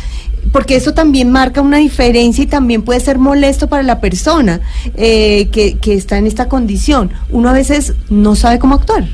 porque 0.54 0.78
eso 0.78 0.94
también 0.94 1.30
marca 1.30 1.60
una 1.60 1.76
diferencia 1.76 2.46
y 2.46 2.48
también 2.48 2.84
puede 2.84 3.02
ser 3.02 3.18
molesto 3.18 3.68
para 3.68 3.84
la 3.84 4.00
persona 4.00 4.62
eh, 4.96 5.50
que, 5.52 5.78
que 5.78 5.94
está 5.94 6.18
en 6.18 6.26
esta 6.26 6.48
condición. 6.48 7.12
Uno 7.30 7.50
a 7.50 7.52
veces 7.52 7.96
no 8.10 8.34
sabe 8.38 8.60
cómo 8.60 8.76
actuar. 8.76 9.10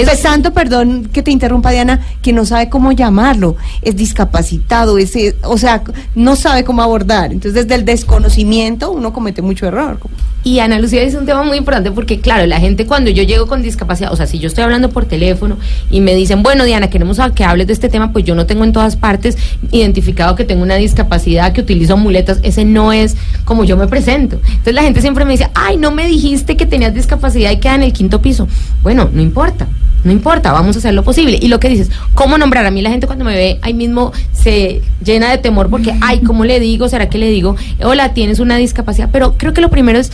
Empezando, 0.00 0.52
perdón 0.52 1.08
que 1.12 1.22
te 1.22 1.30
interrumpa 1.30 1.70
Diana, 1.70 2.00
que 2.22 2.32
no 2.32 2.44
sabe 2.44 2.68
cómo 2.68 2.92
llamarlo, 2.92 3.56
es 3.82 3.96
discapacitado, 3.96 4.98
es, 4.98 5.14
eh, 5.16 5.36
o 5.42 5.58
sea, 5.58 5.82
no 6.14 6.36
sabe 6.36 6.64
cómo 6.64 6.82
abordar. 6.82 7.32
Entonces, 7.32 7.54
desde 7.54 7.74
el 7.74 7.84
desconocimiento 7.84 8.90
uno 8.90 9.12
comete 9.12 9.42
mucho 9.42 9.66
error. 9.66 9.98
Y 10.42 10.58
Ana 10.58 10.78
Lucía 10.78 11.02
es 11.02 11.14
un 11.14 11.24
tema 11.24 11.42
muy 11.42 11.56
importante 11.56 11.90
porque, 11.90 12.20
claro, 12.20 12.44
la 12.46 12.60
gente 12.60 12.86
cuando 12.86 13.10
yo 13.10 13.22
llego 13.22 13.46
con 13.46 13.62
discapacidad, 13.62 14.12
o 14.12 14.16
sea, 14.16 14.26
si 14.26 14.38
yo 14.38 14.46
estoy 14.46 14.64
hablando 14.64 14.90
por 14.90 15.06
teléfono 15.06 15.56
y 15.90 16.02
me 16.02 16.14
dicen, 16.14 16.42
bueno, 16.42 16.64
Diana, 16.64 16.90
queremos 16.90 17.18
que 17.34 17.44
hables 17.44 17.66
de 17.66 17.72
este 17.72 17.88
tema, 17.88 18.12
pues 18.12 18.26
yo 18.26 18.34
no 18.34 18.44
tengo 18.44 18.64
en 18.64 18.72
todas 18.72 18.96
partes 18.96 19.38
identificado 19.70 20.34
que 20.34 20.44
tengo 20.44 20.62
una 20.62 20.74
discapacidad, 20.74 21.52
que 21.52 21.62
utilizo 21.62 21.96
muletas, 21.96 22.40
ese 22.42 22.66
no 22.66 22.92
es 22.92 23.16
como 23.46 23.64
yo 23.64 23.78
me 23.78 23.86
presento. 23.86 24.38
Entonces 24.46 24.74
la 24.74 24.82
gente 24.82 25.00
siempre 25.00 25.24
me 25.24 25.32
dice, 25.32 25.48
ay, 25.54 25.78
no 25.78 25.90
me 25.90 26.06
dijiste 26.06 26.58
que 26.58 26.66
tenías 26.66 26.92
discapacidad 26.92 27.50
y 27.50 27.56
queda 27.56 27.76
en 27.76 27.84
el 27.84 27.92
quinto 27.94 28.20
piso. 28.20 28.46
Bueno, 28.82 29.08
no 29.10 29.22
importa. 29.22 29.66
No 30.04 30.12
importa, 30.12 30.52
vamos 30.52 30.76
a 30.76 30.78
hacer 30.80 30.92
lo 30.92 31.02
posible. 31.02 31.38
Y 31.40 31.48
lo 31.48 31.58
que 31.58 31.70
dices, 31.70 31.90
¿cómo 32.14 32.36
nombrar? 32.36 32.66
A 32.66 32.70
mí 32.70 32.82
la 32.82 32.90
gente 32.90 33.06
cuando 33.06 33.24
me 33.24 33.34
ve 33.34 33.58
ahí 33.62 33.72
mismo 33.72 34.12
se 34.32 34.82
llena 35.02 35.30
de 35.30 35.38
temor 35.38 35.70
porque, 35.70 35.94
ay, 36.02 36.20
¿cómo 36.20 36.44
le 36.44 36.60
digo? 36.60 36.88
¿Será 36.90 37.08
que 37.08 37.16
le 37.16 37.30
digo? 37.30 37.56
Hola, 37.82 38.12
tienes 38.12 38.38
una 38.38 38.58
discapacidad. 38.58 39.08
Pero 39.10 39.38
creo 39.38 39.54
que 39.54 39.62
lo 39.62 39.70
primero 39.70 39.98
es 39.98 40.12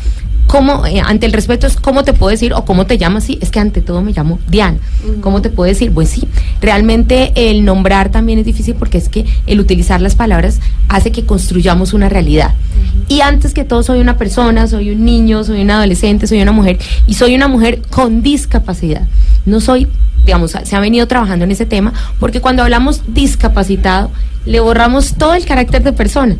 cómo, 0.50 0.84
eh, 0.84 1.00
ante 1.04 1.26
el 1.26 1.32
respeto 1.32 1.68
es 1.68 1.76
cómo 1.76 2.02
te 2.02 2.12
puedo 2.12 2.30
decir 2.30 2.54
o 2.54 2.64
cómo 2.64 2.84
te 2.84 2.98
llamas, 2.98 3.22
sí, 3.22 3.38
es 3.40 3.52
que 3.52 3.60
ante 3.60 3.82
todo 3.82 4.02
me 4.02 4.10
llamo 4.10 4.40
Diana. 4.48 4.78
¿Cómo 5.20 5.42
te 5.42 5.48
puedo 5.48 5.68
decir? 5.68 5.92
Pues 5.92 6.08
sí, 6.08 6.26
realmente 6.60 7.32
el 7.36 7.64
nombrar 7.64 8.10
también 8.10 8.40
es 8.40 8.46
difícil 8.46 8.74
porque 8.74 8.98
es 8.98 9.08
que 9.08 9.24
el 9.46 9.60
utilizar 9.60 10.00
las 10.00 10.16
palabras 10.16 10.58
hace 10.88 11.12
que 11.12 11.24
construyamos 11.24 11.94
una 11.94 12.08
realidad. 12.08 12.54
Y 13.06 13.20
antes 13.20 13.54
que 13.54 13.62
todo 13.62 13.84
soy 13.84 14.00
una 14.00 14.16
persona, 14.16 14.66
soy 14.66 14.90
un 14.90 15.04
niño, 15.04 15.44
soy 15.44 15.62
un 15.62 15.70
adolescente, 15.70 16.26
soy 16.26 16.42
una 16.42 16.52
mujer 16.52 16.80
y 17.06 17.14
soy 17.14 17.36
una 17.36 17.46
mujer 17.46 17.82
con 17.88 18.20
discapacidad. 18.20 19.06
No 19.46 19.60
soy, 19.60 19.86
digamos, 20.26 20.50
se 20.50 20.74
ha 20.74 20.80
venido 20.80 21.06
trabajando 21.06 21.44
en 21.44 21.52
ese 21.52 21.64
tema 21.64 21.92
porque 22.18 22.40
cuando 22.40 22.64
hablamos 22.64 23.02
discapacitado 23.06 24.10
le 24.46 24.58
borramos 24.58 25.14
todo 25.14 25.34
el 25.34 25.44
carácter 25.44 25.84
de 25.84 25.92
persona 25.92 26.36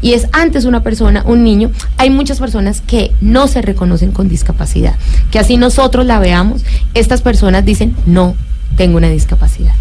y 0.00 0.12
es 0.12 0.28
antes 0.32 0.64
una 0.64 0.82
persona, 0.82 1.22
un 1.26 1.44
niño, 1.44 1.70
hay 1.96 2.10
muchas 2.10 2.38
personas 2.38 2.80
que 2.80 3.12
no 3.20 3.48
se 3.48 3.62
reconocen 3.62 4.12
con 4.12 4.28
discapacidad, 4.28 4.96
que 5.30 5.38
así 5.38 5.56
nosotros 5.56 6.06
la 6.06 6.18
veamos, 6.18 6.64
estas 6.94 7.22
personas 7.22 7.64
dicen, 7.64 7.96
no, 8.06 8.36
tengo 8.76 8.98
una 8.98 9.08
discapacidad. 9.08 9.72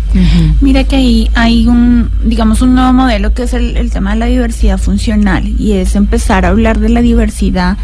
Mira 0.62 0.84
que 0.86 0.96
ahí 0.96 1.30
hay 1.36 1.68
un, 1.68 2.10
digamos, 2.24 2.62
un 2.62 2.74
nuevo 2.74 2.94
modelo 2.94 3.34
que 3.34 3.44
es 3.44 3.54
el, 3.54 3.92
tema 3.92 4.14
de 4.14 4.20
la 4.20 4.26
diversidad 4.26 4.80
funcional 4.80 5.48
y 5.60 5.74
es 5.74 5.96
empezar 5.96 6.46
a 6.46 6.50
hablar 6.50 6.80
de 6.80 6.90
la 6.90 7.02
diversidad 7.02 7.78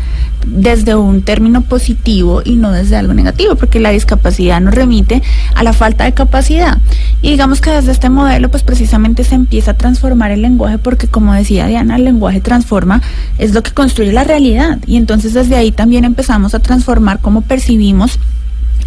desde 0.47 0.95
un 0.95 1.21
término 1.21 1.61
positivo 1.61 2.41
y 2.43 2.55
no 2.55 2.71
desde 2.71 2.97
algo 2.97 3.13
negativo, 3.13 3.55
porque 3.55 3.79
la 3.79 3.91
discapacidad 3.91 4.59
nos 4.59 4.73
remite 4.73 5.21
a 5.55 5.63
la 5.63 5.73
falta 5.73 6.03
de 6.03 6.13
capacidad. 6.13 6.79
Y 7.21 7.29
digamos 7.29 7.61
que 7.61 7.69
desde 7.69 7.91
este 7.91 8.09
modelo, 8.09 8.49
pues 8.49 8.63
precisamente 8.63 9.23
se 9.23 9.35
empieza 9.35 9.71
a 9.71 9.75
transformar 9.75 10.31
el 10.31 10.41
lenguaje, 10.41 10.79
porque 10.79 11.07
como 11.07 11.33
decía 11.33 11.67
Diana, 11.67 11.95
el 11.95 12.05
lenguaje 12.05 12.41
transforma, 12.41 13.01
es 13.37 13.53
lo 13.53 13.61
que 13.61 13.71
construye 13.71 14.11
la 14.11 14.23
realidad. 14.23 14.79
Y 14.87 14.97
entonces 14.97 15.33
desde 15.33 15.55
ahí 15.55 15.71
también 15.71 16.05
empezamos 16.05 16.55
a 16.55 16.59
transformar 16.59 17.19
cómo 17.19 17.41
percibimos 17.41 18.19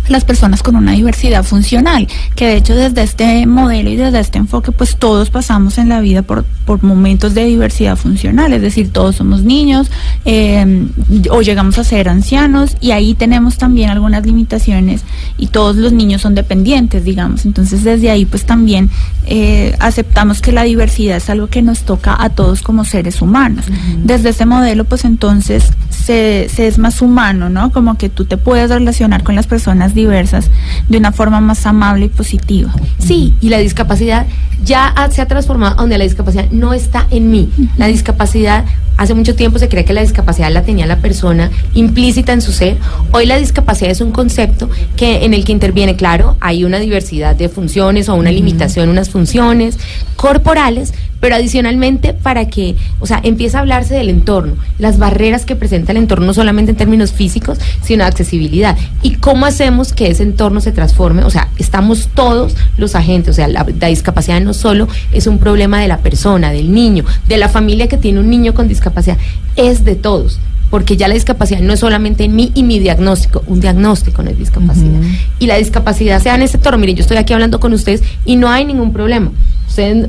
las 0.08 0.24
personas 0.24 0.62
con 0.62 0.76
una 0.76 0.92
diversidad 0.92 1.44
funcional, 1.44 2.08
que 2.34 2.46
de 2.46 2.56
hecho 2.56 2.74
desde 2.74 3.02
este 3.02 3.46
modelo 3.46 3.90
y 3.90 3.96
desde 3.96 4.20
este 4.20 4.38
enfoque, 4.38 4.72
pues 4.72 4.96
todos 4.96 5.30
pasamos 5.30 5.78
en 5.78 5.88
la 5.88 6.00
vida 6.00 6.22
por, 6.22 6.44
por 6.64 6.82
momentos 6.82 7.34
de 7.34 7.44
diversidad 7.44 7.96
funcional, 7.96 8.52
es 8.52 8.62
decir, 8.62 8.92
todos 8.92 9.16
somos 9.16 9.42
niños 9.42 9.90
eh, 10.24 10.86
o 11.30 11.42
llegamos 11.42 11.78
a 11.78 11.84
ser 11.84 12.08
ancianos 12.08 12.76
y 12.80 12.90
ahí 12.90 13.14
tenemos 13.14 13.58
también 13.58 13.90
algunas 13.90 14.24
limitaciones 14.24 15.02
y 15.38 15.48
todos 15.48 15.76
los 15.76 15.92
niños 15.92 16.22
son 16.22 16.34
dependientes, 16.34 17.04
digamos, 17.04 17.44
entonces 17.44 17.84
desde 17.84 18.10
ahí 18.10 18.24
pues 18.24 18.44
también 18.44 18.90
eh, 19.26 19.74
aceptamos 19.80 20.40
que 20.40 20.52
la 20.52 20.62
diversidad 20.62 21.16
es 21.16 21.28
algo 21.30 21.48
que 21.48 21.62
nos 21.62 21.80
toca 21.80 22.16
a 22.18 22.30
todos 22.30 22.62
como 22.62 22.84
seres 22.84 23.20
humanos. 23.20 23.66
Desde 24.04 24.30
ese 24.30 24.46
modelo 24.46 24.84
pues 24.84 25.04
entonces 25.04 25.64
se, 25.90 26.48
se 26.52 26.66
es 26.66 26.78
más 26.78 27.02
humano, 27.02 27.48
¿no? 27.48 27.72
Como 27.72 27.96
que 27.98 28.08
tú 28.08 28.24
te 28.24 28.36
puedes 28.36 28.70
relacionar 28.70 29.22
con 29.22 29.34
las 29.34 29.46
personas 29.46 29.94
diversas 29.94 30.50
de 30.88 30.98
una 30.98 31.12
forma 31.12 31.40
más 31.40 31.66
amable 31.66 32.06
y 32.06 32.08
positiva. 32.08 32.72
Sí, 32.98 33.34
y 33.40 33.48
la 33.48 33.58
discapacidad 33.58 34.26
ya 34.64 34.94
se 35.10 35.22
ha 35.22 35.26
transformado 35.26 35.76
donde 35.76 35.98
la 35.98 36.04
discapacidad 36.04 36.50
no 36.50 36.72
está 36.72 37.06
en 37.10 37.30
mí. 37.30 37.50
La 37.76 37.86
discapacidad, 37.86 38.64
hace 38.96 39.14
mucho 39.14 39.34
tiempo 39.34 39.58
se 39.58 39.68
cree 39.68 39.84
que 39.84 39.92
la 39.92 40.00
discapacidad 40.00 40.50
la 40.50 40.62
tenía 40.62 40.86
la 40.86 40.98
persona 40.98 41.50
implícita 41.74 42.32
en 42.32 42.40
su 42.40 42.52
ser. 42.52 42.78
Hoy 43.12 43.26
la 43.26 43.36
discapacidad 43.36 43.90
es 43.90 44.00
un 44.00 44.12
concepto 44.12 44.70
que 44.96 45.24
en 45.26 45.34
el 45.34 45.44
que 45.44 45.52
interviene, 45.52 45.96
claro, 45.96 46.36
hay 46.40 46.64
una 46.64 46.78
diversidad 46.78 47.36
de 47.36 47.48
funciones 47.48 48.08
o 48.08 48.14
una 48.14 48.30
limitación, 48.30 48.88
unas 48.88 49.10
funciones 49.10 49.78
corporales, 50.16 50.94
pero 51.20 51.34
adicionalmente 51.34 52.14
para 52.14 52.48
que, 52.48 52.76
o 53.00 53.06
sea, 53.06 53.20
empieza 53.22 53.58
a 53.58 53.60
hablarse 53.62 53.94
del 53.94 54.08
entorno, 54.08 54.54
las 54.78 54.98
barreras 54.98 55.44
que 55.44 55.56
presenta 55.56 55.92
el 55.92 55.98
entorno, 55.98 56.26
no 56.26 56.34
solamente 56.34 56.70
en 56.70 56.76
términos 56.76 57.12
físicos, 57.12 57.58
sino 57.82 58.04
de 58.04 58.08
accesibilidad. 58.08 58.76
Y 59.02 59.16
cómo 59.16 59.46
hacemos 59.46 59.92
que 59.92 60.08
ese 60.08 60.22
entorno 60.22 60.60
se 60.60 60.72
transforme, 60.72 61.24
o 61.24 61.30
sea, 61.30 61.48
estamos 61.58 62.08
todos 62.14 62.56
los 62.76 62.94
agentes, 62.94 63.30
o 63.30 63.34
sea, 63.34 63.48
la, 63.48 63.64
discapacidad 63.64 64.40
no 64.40 64.54
solo 64.54 64.88
es 65.12 65.26
un 65.26 65.38
problema 65.38 65.80
de 65.80 65.88
la 65.88 65.98
persona, 65.98 66.50
del 66.50 66.72
niño, 66.72 67.04
de 67.28 67.36
la 67.36 67.48
familia 67.48 67.88
que 67.88 67.98
tiene 67.98 68.20
un 68.20 68.30
niño 68.30 68.54
con 68.54 68.68
discapacidad, 68.68 69.18
es 69.56 69.84
de 69.84 69.96
todos 69.96 70.38
porque 70.70 70.96
ya 70.96 71.08
la 71.08 71.14
discapacidad 71.14 71.60
no 71.60 71.72
es 71.72 71.80
solamente 71.80 72.24
en 72.24 72.34
mí 72.34 72.50
y 72.54 72.62
mi 72.62 72.78
diagnóstico, 72.78 73.42
un 73.46 73.60
diagnóstico 73.60 74.22
no 74.22 74.30
es 74.30 74.38
discapacidad. 74.38 75.00
Y 75.38 75.46
la 75.46 75.56
discapacidad 75.56 76.22
sea 76.22 76.34
en 76.34 76.42
ese 76.42 76.56
entorno, 76.56 76.78
miren, 76.78 76.96
yo 76.96 77.02
estoy 77.02 77.16
aquí 77.16 77.32
hablando 77.32 77.60
con 77.60 77.72
ustedes 77.72 78.02
y 78.24 78.36
no 78.36 78.48
hay 78.48 78.64
ningún 78.64 78.92
problema 78.92 79.30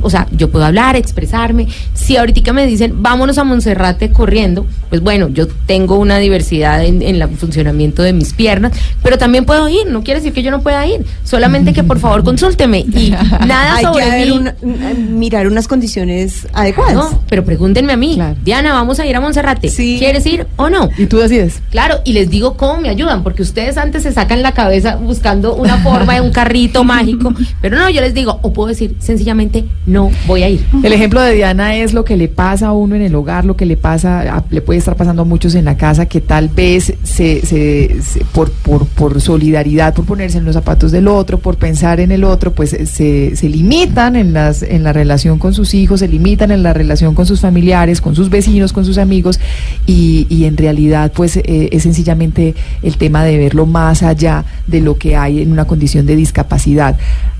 o 0.01 0.09
sea, 0.09 0.27
yo 0.31 0.49
puedo 0.49 0.65
hablar, 0.65 0.95
expresarme. 0.95 1.67
Si 1.93 2.15
ahorita 2.15 2.53
me 2.53 2.65
dicen, 2.65 3.01
vámonos 3.01 3.37
a 3.37 3.43
Monserrate 3.43 4.11
corriendo, 4.11 4.65
pues 4.89 5.01
bueno, 5.01 5.27
yo 5.29 5.47
tengo 5.47 5.97
una 5.97 6.17
diversidad 6.19 6.85
en, 6.85 7.01
el 7.01 7.27
funcionamiento 7.29 8.03
de 8.03 8.13
mis 8.13 8.33
piernas, 8.33 8.71
pero 9.03 9.17
también 9.17 9.45
puedo 9.45 9.67
ir, 9.67 9.87
no 9.87 10.03
quiere 10.03 10.19
decir 10.19 10.33
que 10.33 10.43
yo 10.43 10.51
no 10.51 10.61
pueda 10.61 10.85
ir, 10.87 11.05
solamente 11.23 11.73
que 11.73 11.83
por 11.83 11.99
favor 11.99 12.23
consúlteme 12.23 12.79
y 12.79 13.11
nada 13.45 13.75
Hay 13.75 13.85
sobre 13.85 14.05
que 14.05 14.93
mirar 14.95 15.47
unas 15.47 15.67
condiciones 15.67 16.47
adecuadas. 16.53 16.93
No, 16.93 17.23
pero 17.29 17.43
pregúntenme 17.43 17.93
a 17.93 17.97
mí, 17.97 18.19
Diana, 18.43 18.73
vamos 18.73 18.99
a 18.99 19.05
ir 19.05 19.15
a 19.15 19.21
Monserrate, 19.21 19.69
¿quieres 19.69 20.25
ir 20.25 20.47
o 20.55 20.69
no? 20.69 20.89
Y 20.97 21.07
tú 21.07 21.17
decides. 21.17 21.61
Claro, 21.71 21.99
y 22.05 22.13
les 22.13 22.29
digo 22.29 22.55
cómo 22.55 22.79
me 22.79 22.89
ayudan, 22.89 23.23
porque 23.23 23.41
ustedes 23.41 23.77
antes 23.77 24.03
se 24.03 24.13
sacan 24.13 24.41
la 24.41 24.53
cabeza 24.53 24.95
buscando 24.95 25.55
una 25.55 25.77
forma 25.79 26.15
de 26.15 26.21
un 26.21 26.31
carrito 26.31 26.83
mágico, 26.85 27.33
pero 27.61 27.77
no, 27.77 27.89
yo 27.89 28.01
les 28.01 28.13
digo, 28.13 28.39
o 28.41 28.53
puedo 28.53 28.69
decir 28.69 28.95
sencillamente 28.99 29.46
no 29.86 30.12
voy 30.25 30.43
a 30.43 30.49
ir. 30.49 30.65
El 30.83 30.93
ejemplo 30.93 31.21
de 31.21 31.33
Diana 31.33 31.75
es 31.75 31.93
lo 31.93 32.03
que 32.05 32.17
le 32.17 32.27
pasa 32.27 32.67
a 32.67 32.71
uno 32.73 32.95
en 32.95 33.01
el 33.01 33.15
hogar, 33.15 33.45
lo 33.45 33.55
que 33.55 33.65
le 33.65 33.77
pasa, 33.77 34.43
le 34.49 34.62
puede 34.62 34.79
estar 34.79 34.95
pasando 34.95 35.21
a 35.21 35.25
muchos 35.25 35.55
en 35.55 35.65
la 35.65 35.77
casa 35.77 36.05
que 36.05 36.21
tal 36.21 36.49
vez 36.49 36.93
se, 37.03 37.45
se, 37.45 38.23
por, 38.33 38.51
por, 38.51 38.86
por, 38.88 39.21
solidaridad, 39.21 39.93
por 39.93 40.05
ponerse 40.05 40.38
en 40.38 40.45
los 40.45 40.55
zapatos 40.55 40.91
del 40.91 41.07
otro, 41.07 41.39
por 41.39 41.57
pensar 41.57 41.99
en 41.99 42.12
el 42.12 42.23
otro, 42.23 42.51
pues 42.51 42.71
se, 42.71 43.36
se 43.36 43.49
limitan 43.49 44.15
en, 44.15 44.33
las, 44.33 44.63
en 44.63 44.83
la 44.83 44.93
relación 44.93 45.39
con 45.39 45.53
sus 45.53 45.73
hijos, 45.73 45.99
se 46.01 46.07
limitan 46.07 46.51
en 46.51 46.63
la 46.63 46.73
relación 46.73 47.15
con 47.15 47.25
sus 47.25 47.41
familiares, 47.41 48.01
con 48.01 48.15
sus 48.15 48.29
vecinos, 48.29 48.73
con 48.73 48.86
sus 48.86 48.97
amigos 48.97 49.39
y, 49.86 50.27
y 50.29 50.45
en 50.45 50.57
realidad 50.57 51.12
pues 51.15 51.38
eh, 51.38 51.69
es 51.71 51.83
sencillamente 51.83 52.55
el 52.81 52.97
tema 52.97 53.23
de 53.23 53.38
verlo 53.38 53.65
más 53.65 54.03
allá 54.03 54.45
de 54.67 54.81
lo 54.81 54.97
que 54.97 55.15
hay 55.15 55.41
en 55.41 55.51
una 55.51 55.65
condición 55.65 56.05
de 56.05 56.15
discapacidad. 56.15 56.97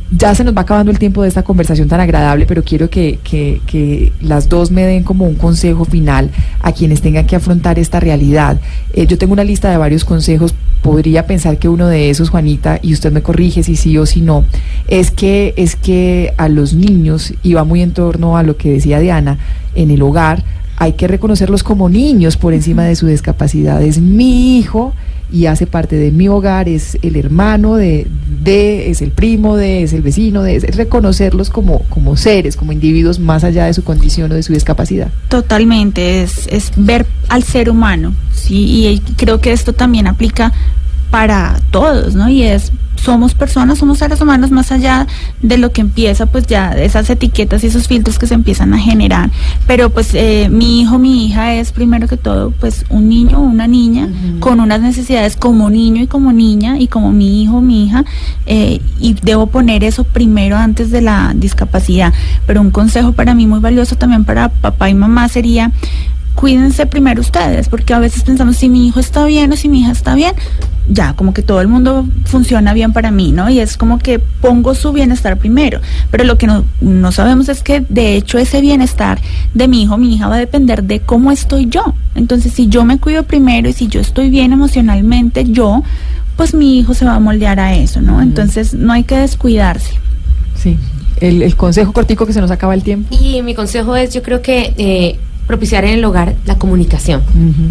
Ya 0.10 0.34
se 0.34 0.46
nos 0.46 0.56
va 0.56 0.62
acabando 0.62 0.90
el 0.90 1.00
tiempo 1.00 1.22
de 1.22 1.28
esta 1.28 1.44
conversación 1.44 1.90
tan 1.90 2.00
agradable, 2.00 2.46
pero 2.46 2.64
quiero 2.64 2.90
que, 2.90 3.20
que, 3.24 4.14
las 4.22 4.48
dos 4.48 4.72
me 4.72 4.84
den 4.84 5.04
como 5.04 5.26
un 5.26 5.36
consejo 5.36 5.84
final 5.84 6.32
a 6.62 6.72
quienes 6.72 7.02
tengan 7.02 7.28
que 7.28 7.36
afrontar 7.36 7.78
esta 7.78 8.00
realidad. 8.00 8.60
Eh, 8.94 9.06
yo 9.06 9.18
tengo 9.18 9.34
una 9.34 9.44
lista 9.44 9.70
de 9.70 9.76
varios 9.76 10.06
consejos, 10.06 10.56
podría 10.82 11.28
pensar 11.28 11.60
que 11.60 11.68
uno 11.68 11.88
de 11.88 12.10
esos, 12.10 12.30
Juanita, 12.30 12.80
y 12.82 12.94
usted 12.94 13.12
me 13.12 13.22
corrige 13.22 13.64
si 13.64 13.76
sí 13.76 13.98
o 13.98 14.06
si 14.06 14.22
no, 14.22 14.46
es 14.88 15.12
que, 15.12 15.54
es 15.58 15.76
que 15.76 16.34
a 16.38 16.48
los 16.48 16.74
niños, 16.74 17.34
y 17.44 17.54
va 17.54 17.66
muy 17.66 17.82
en 17.82 17.92
torno 17.92 18.38
a 18.38 18.44
lo 18.44 18.56
que 18.56 18.72
decía 18.72 19.00
Diana, 19.00 19.40
en 19.76 19.92
el 19.92 20.02
hogar, 20.02 20.42
hay 20.78 20.94
que 20.94 21.08
reconocerlos 21.08 21.64
como 21.64 21.90
niños 21.90 22.38
por 22.38 22.54
encima 22.54 22.86
de 22.86 22.96
su 22.96 23.08
discapacidad. 23.08 23.82
Es 23.82 24.00
mi 24.00 24.58
hijo 24.58 24.94
y 25.32 25.46
hace 25.48 25.68
parte 25.68 25.96
de 25.96 26.12
mi 26.12 26.28
hogar, 26.28 26.70
es 26.70 26.98
el 27.02 27.16
hermano 27.16 27.76
de, 27.76 28.08
de 28.44 28.90
es 28.90 29.02
el 29.02 29.12
primo 29.12 29.58
de, 29.58 29.84
es 29.84 29.94
el 29.94 30.02
vecino 30.02 30.44
de, 30.44 30.56
es 30.56 30.76
reconocerlos 30.76 31.50
como, 31.50 31.80
como 31.90 32.16
seres, 32.16 32.56
como 32.56 32.72
individuos 32.72 33.20
más 33.20 33.44
allá 33.44 33.66
de 33.66 33.74
su 33.74 33.84
condición 33.84 34.32
o 34.32 34.36
de 34.36 34.44
su 34.44 34.54
discapacidad. 34.54 35.10
Totalmente, 35.28 36.22
es, 36.22 36.48
es 36.48 36.72
ver 36.76 37.06
al 37.30 37.44
ser 37.44 37.70
humano, 37.70 38.14
sí, 38.32 38.88
y 38.88 39.00
creo 39.16 39.42
que 39.42 39.52
esto 39.52 39.74
también 39.74 40.08
aplica 40.08 40.54
para 41.10 41.60
todos, 41.72 42.16
¿no? 42.16 42.30
Y 42.30 42.44
es 42.44 42.72
somos 43.08 43.34
personas, 43.34 43.78
somos 43.78 44.00
seres 44.00 44.20
humanos 44.22 44.52
más 44.52 44.72
allá 44.72 45.08
de 45.42 45.58
lo 45.58 45.72
que 45.72 45.82
empieza, 45.82 46.26
pues 46.26 46.48
ya 46.48 46.72
esas 46.72 47.10
etiquetas 47.10 47.64
y 47.64 47.68
esos 47.68 47.88
filtros 47.88 48.20
que 48.20 48.28
se 48.28 48.34
empiezan 48.34 48.74
a 48.74 48.80
generar. 48.80 49.30
Pero 49.66 49.90
pues 49.90 50.14
eh, 50.14 50.50
mi 50.52 50.82
hijo, 50.82 51.00
mi 51.00 51.26
hija 51.26 51.54
es 51.54 51.72
primero 51.72 52.08
que 52.08 52.18
todo 52.18 52.52
pues 52.52 52.86
un 52.90 53.08
niño 53.08 53.40
o 53.40 53.42
una 53.42 53.68
niña 53.68 54.10
con 54.40 54.60
unas 54.60 54.82
necesidades 54.82 55.38
como 55.38 55.70
niño 55.70 56.02
y 56.02 56.08
como 56.08 56.34
niña 56.34 56.80
y 56.80 56.88
como 56.88 57.12
mi 57.12 57.44
hijo, 57.44 57.62
mi 57.62 57.86
hija, 57.86 58.04
eh, 58.46 58.82
y 59.00 59.14
debo 59.14 59.48
poner 59.48 59.84
eso 59.84 60.04
primero 60.04 60.58
antes 60.58 60.92
de 60.92 61.02
la 61.02 61.34
discapacidad. 61.36 62.14
Pero 62.46 62.62
un 62.62 62.72
consejo 62.72 63.14
para 63.14 63.34
mí 63.34 63.48
muy 63.48 63.60
valioso 63.60 63.96
también 63.96 64.26
para 64.26 64.50
papá 64.50 64.90
y 64.90 64.94
mamá 64.94 65.30
sería 65.30 65.72
cuídense 66.38 66.86
primero 66.86 67.20
ustedes, 67.20 67.68
porque 67.68 67.96
a 67.96 68.00
veces 68.00 68.22
pensamos 68.22 68.58
si 68.58 68.70
mi 68.70 68.88
hijo 68.88 69.00
está 69.00 69.26
bien 69.26 69.52
o 69.52 69.56
si 69.56 69.70
mi 69.70 69.82
hija 69.82 69.92
está 69.92 70.14
bien, 70.14 70.34
ya, 70.88 71.14
como 71.14 71.34
que 71.34 71.42
todo 71.42 71.62
el 71.62 71.68
mundo 71.68 72.06
funciona 72.26 72.76
bien 72.76 72.94
para 72.94 73.10
mí, 73.10 73.32
¿no? 73.32 73.50
Y 73.50 73.60
es 73.60 73.76
como 73.76 73.98
que 73.98 74.20
pongo 74.20 74.76
su 74.76 74.94
bienestar 74.94 75.38
primero, 75.38 75.82
pero 76.12 76.24
lo 76.26 76.38
que 76.38 76.46
no, 76.46 76.64
no 76.80 77.12
sabemos 77.12 77.50
es 77.50 77.64
que 77.64 77.84
de 77.90 78.16
hecho 78.16 78.38
ese 78.38 78.62
bienestar 78.62 79.20
de 79.56 79.68
mi 79.68 79.82
hijo, 79.82 79.98
mi 79.98 80.14
hija 80.14 80.28
va 80.28 80.36
a 80.36 80.40
depender 80.40 80.84
de 80.84 81.00
cómo 81.00 81.32
estoy 81.32 81.66
yo. 81.70 81.96
Entonces, 82.14 82.54
si 82.54 82.68
yo 82.68 82.86
me 82.86 83.00
cuido 83.00 83.24
primero 83.24 83.68
y 83.68 83.74
si 83.74 83.88
yo 83.88 84.00
estoy 84.00 84.30
bien 84.30 84.54
emocionalmente, 84.54 85.44
yo, 85.44 85.82
pues 86.36 86.54
mi 86.54 86.78
hijo 86.78 86.94
se 86.94 87.06
va 87.06 87.16
a 87.16 87.20
moldear 87.20 87.60
a 87.60 87.76
eso, 87.76 88.00
¿no? 88.00 88.22
Entonces, 88.22 88.76
no 88.76 88.94
hay 88.94 89.04
que 89.04 89.18
descuidarse. 89.18 89.96
Sí. 90.56 90.78
El, 91.20 91.42
el 91.42 91.56
consejo 91.56 91.94
cortico 91.94 92.28
que 92.28 92.34
se 92.34 92.42
nos 92.42 92.52
acaba 92.52 92.76
el 92.76 92.84
tiempo. 92.84 93.18
Y 93.20 93.42
mi 93.42 93.56
consejo 93.56 93.96
es, 93.96 94.14
yo 94.14 94.22
creo 94.22 94.44
que 94.44 94.76
eh, 94.78 95.18
propiciar 95.48 95.86
en 95.86 95.92
el 95.92 96.06
hogar 96.06 96.36
la 96.46 96.58
comunicación, 96.58 97.24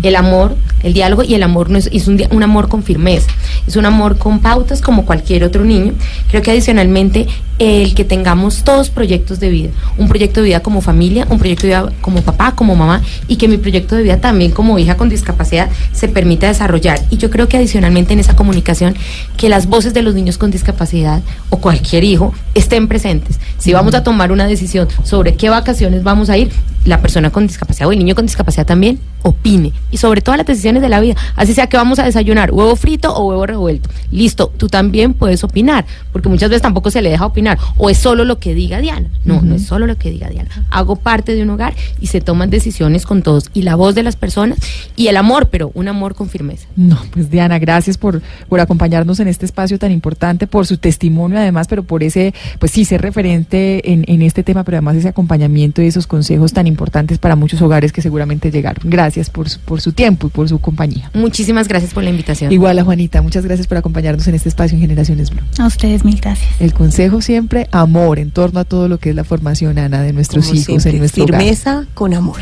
el 0.03 0.17
amor, 0.17 0.57
el 0.83 0.95
diálogo 0.95 1.23
y 1.23 1.35
el 1.35 1.43
amor 1.43 1.71
no 1.71 1.79
es, 1.79 1.89
es 1.93 2.09
un, 2.09 2.21
un, 2.31 2.43
amor 2.43 2.69
con 2.69 2.83
firmeza, 2.83 3.31
es 3.67 3.77
un 3.77 3.85
amor 3.85 4.17
con 4.17 4.41
pautas 4.41 4.81
como 4.81 5.05
cualquier 5.05 5.45
otro 5.45 5.65
niño. 5.65 5.93
Creo 6.31 6.43
que 6.43 6.51
adicionalmente 6.51 7.27
el 7.59 7.95
que 7.95 8.05
tengamos 8.05 8.65
todos 8.65 8.91
proyectos 8.91 9.41
de 9.41 9.49
vida, 9.49 9.71
un 9.97 10.09
proyecto 10.09 10.41
de 10.41 10.49
vida 10.49 10.61
como 10.61 10.81
familia, 10.81 11.27
un 11.31 11.39
proyecto 11.39 11.63
de 11.63 11.69
vida 11.69 11.93
como 12.01 12.23
papá, 12.23 12.55
como 12.55 12.75
mamá 12.75 13.03
y 13.29 13.37
que 13.37 13.49
mi 13.49 13.57
proyecto 13.57 13.97
de 13.97 14.03
vida 14.03 14.21
también 14.21 14.51
como 14.51 14.79
hija 14.79 14.97
con 14.97 15.09
discapacidad 15.09 15.71
se 15.93 16.09
permita 16.09 16.49
desarrollar. 16.49 17.01
Y 17.11 17.17
yo 17.17 17.31
creo 17.31 17.49
que 17.49 17.57
adicionalmente 17.57 18.13
en 18.13 18.21
esa 18.21 18.37
comunicación 18.37 18.95
que 19.37 19.49
las 19.49 19.67
voces 19.67 19.95
de 19.95 20.03
los 20.03 20.15
niños 20.15 20.39
con 20.39 20.51
discapacidad 20.51 21.23
o 21.51 21.59
cualquier 21.59 22.05
hijo 22.05 22.35
estén 22.55 22.89
presentes. 22.89 23.39
Si 23.59 23.73
vamos 23.73 23.95
a 23.95 24.03
tomar 24.03 24.33
una 24.33 24.47
decisión 24.47 24.89
sobre 25.03 25.35
qué 25.35 25.49
vacaciones 25.49 26.03
vamos 26.03 26.31
a 26.31 26.37
ir, 26.37 26.51
la 26.87 27.01
persona 27.01 27.31
con 27.31 27.47
discapacidad 27.47 27.89
o 27.89 27.93
el 27.93 27.99
niño 27.99 28.15
con 28.15 28.27
discapacidad 28.27 28.65
también 28.65 28.99
opine. 29.23 29.73
Y 29.91 29.97
sobre 29.97 30.21
todas 30.21 30.39
las 30.39 30.47
decisiones 30.47 30.83
de 30.83 30.89
la 30.89 31.01
vida. 31.01 31.17
Así 31.35 31.53
sea 31.53 31.67
que 31.67 31.77
vamos 31.77 31.99
a 31.99 32.05
desayunar 32.05 32.53
huevo 32.53 32.77
frito 32.77 33.13
o 33.15 33.29
huevo 33.29 33.45
revuelto. 33.45 33.91
Listo, 34.11 34.53
tú 34.57 34.69
también 34.69 35.15
puedes 35.15 35.43
opinar, 35.43 35.85
porque 36.13 36.29
muchas 36.29 36.49
veces 36.49 36.63
tampoco 36.63 36.91
se 36.91 37.03
le 37.03 37.11
deja 37.11 37.27
opinar. 37.27 37.59
O 37.77 37.91
es 37.91 37.99
solo 37.99 38.25
lo 38.25 38.39
que 38.39 38.55
diga 38.55 38.81
Diana. 38.81 39.09
No, 39.25 39.43
no 39.43 39.57
es 39.57 39.67
solo 39.67 39.87
lo 39.87 39.97
que 39.97 40.11
diga 40.11 40.29
Diana. 40.29 40.49
Hago 40.71 40.97
parte 40.97 41.35
de 41.35 41.43
un 41.43 41.51
hogar 41.51 41.75
y 42.01 42.07
se 42.07 42.21
toman 42.21 42.51
decisiones 42.51 43.05
con 43.05 43.23
todos. 43.23 43.51
Y 43.53 43.63
la 43.63 43.75
voz 43.75 43.95
de 43.95 44.05
las 44.05 44.17
personas 44.17 44.59
y 44.95 45.09
el 45.09 45.17
amor, 45.17 45.49
pero 45.51 45.73
un 45.75 45.89
amor 45.89 46.15
con 46.15 46.29
firmeza. 46.29 46.69
No, 46.77 46.99
pues 47.11 47.31
Diana, 47.31 47.59
gracias 47.59 47.99
por, 47.99 48.23
por 48.49 48.61
acompañarnos 48.61 49.19
en 49.19 49.29
este 49.29 49.45
espacio 49.45 49.79
tan 49.79 49.91
importante, 49.91 50.47
por 50.47 50.67
su 50.67 50.79
testimonio 50.79 51.39
además, 51.39 51.67
pero 51.67 51.83
por 51.83 52.03
ese, 52.03 52.33
pues 52.61 52.73
sí, 52.73 52.85
ser 52.85 53.03
referente 53.03 53.93
en, 53.93 54.05
en 54.07 54.23
este 54.23 54.43
tema, 54.43 54.63
pero 54.63 54.77
además 54.77 54.97
ese 54.97 55.09
acompañamiento 55.09 55.83
y 55.83 55.87
esos 55.87 56.07
consejos 56.07 56.53
tan 56.53 56.67
importantes 56.77 57.19
para 57.19 57.37
muchos 57.37 57.61
hogares 57.63 57.91
que 57.91 58.03
seguramente 58.03 58.51
llegaron. 58.51 58.89
Gracias 58.91 59.31
por 59.31 59.49
su, 59.49 59.59
por 59.61 59.81
su 59.81 59.93
tiempo 59.93 60.27
y 60.27 60.31
por 60.31 60.47
su 60.49 60.59
compañía. 60.59 61.11
Muchísimas 61.15 61.69
gracias 61.69 61.95
por 61.95 62.05
la 62.05 62.11
invitación. 62.11 62.53
Igual 62.53 62.79
a 62.79 62.85
Juanita, 62.85 63.23
muchas 63.23 63.45
gracias 63.47 63.67
por 63.67 63.79
acompañarnos 63.79 64.27
en 64.29 64.35
este 64.35 64.51
espacio 64.51 64.77
en 64.77 64.83
Generaciones 64.83 65.31
Blue. 65.31 65.41
A 65.59 65.67
ustedes 65.67 66.05
mil 66.05 66.21
gracias. 66.21 66.61
El 66.61 66.75
consejo 66.75 67.23
siempre, 67.23 67.67
amor, 67.73 68.19
en 68.19 68.31
torno 68.31 68.61
a 68.61 68.65
todo 68.65 68.89
lo 68.89 68.99
que 68.99 69.11
es 69.11 69.17
la 69.17 69.25
formación, 69.25 69.79
Ana, 69.79 70.03
de 70.03 70.13
nuestros 70.13 70.45
Como 70.45 70.55
hijos 70.57 70.67
siempre, 70.67 70.91
en 70.91 70.99
nuestro 70.99 71.25
Firmeza 71.27 71.73
hogar. 71.79 71.87
con 71.95 72.13
amor. 72.15 72.37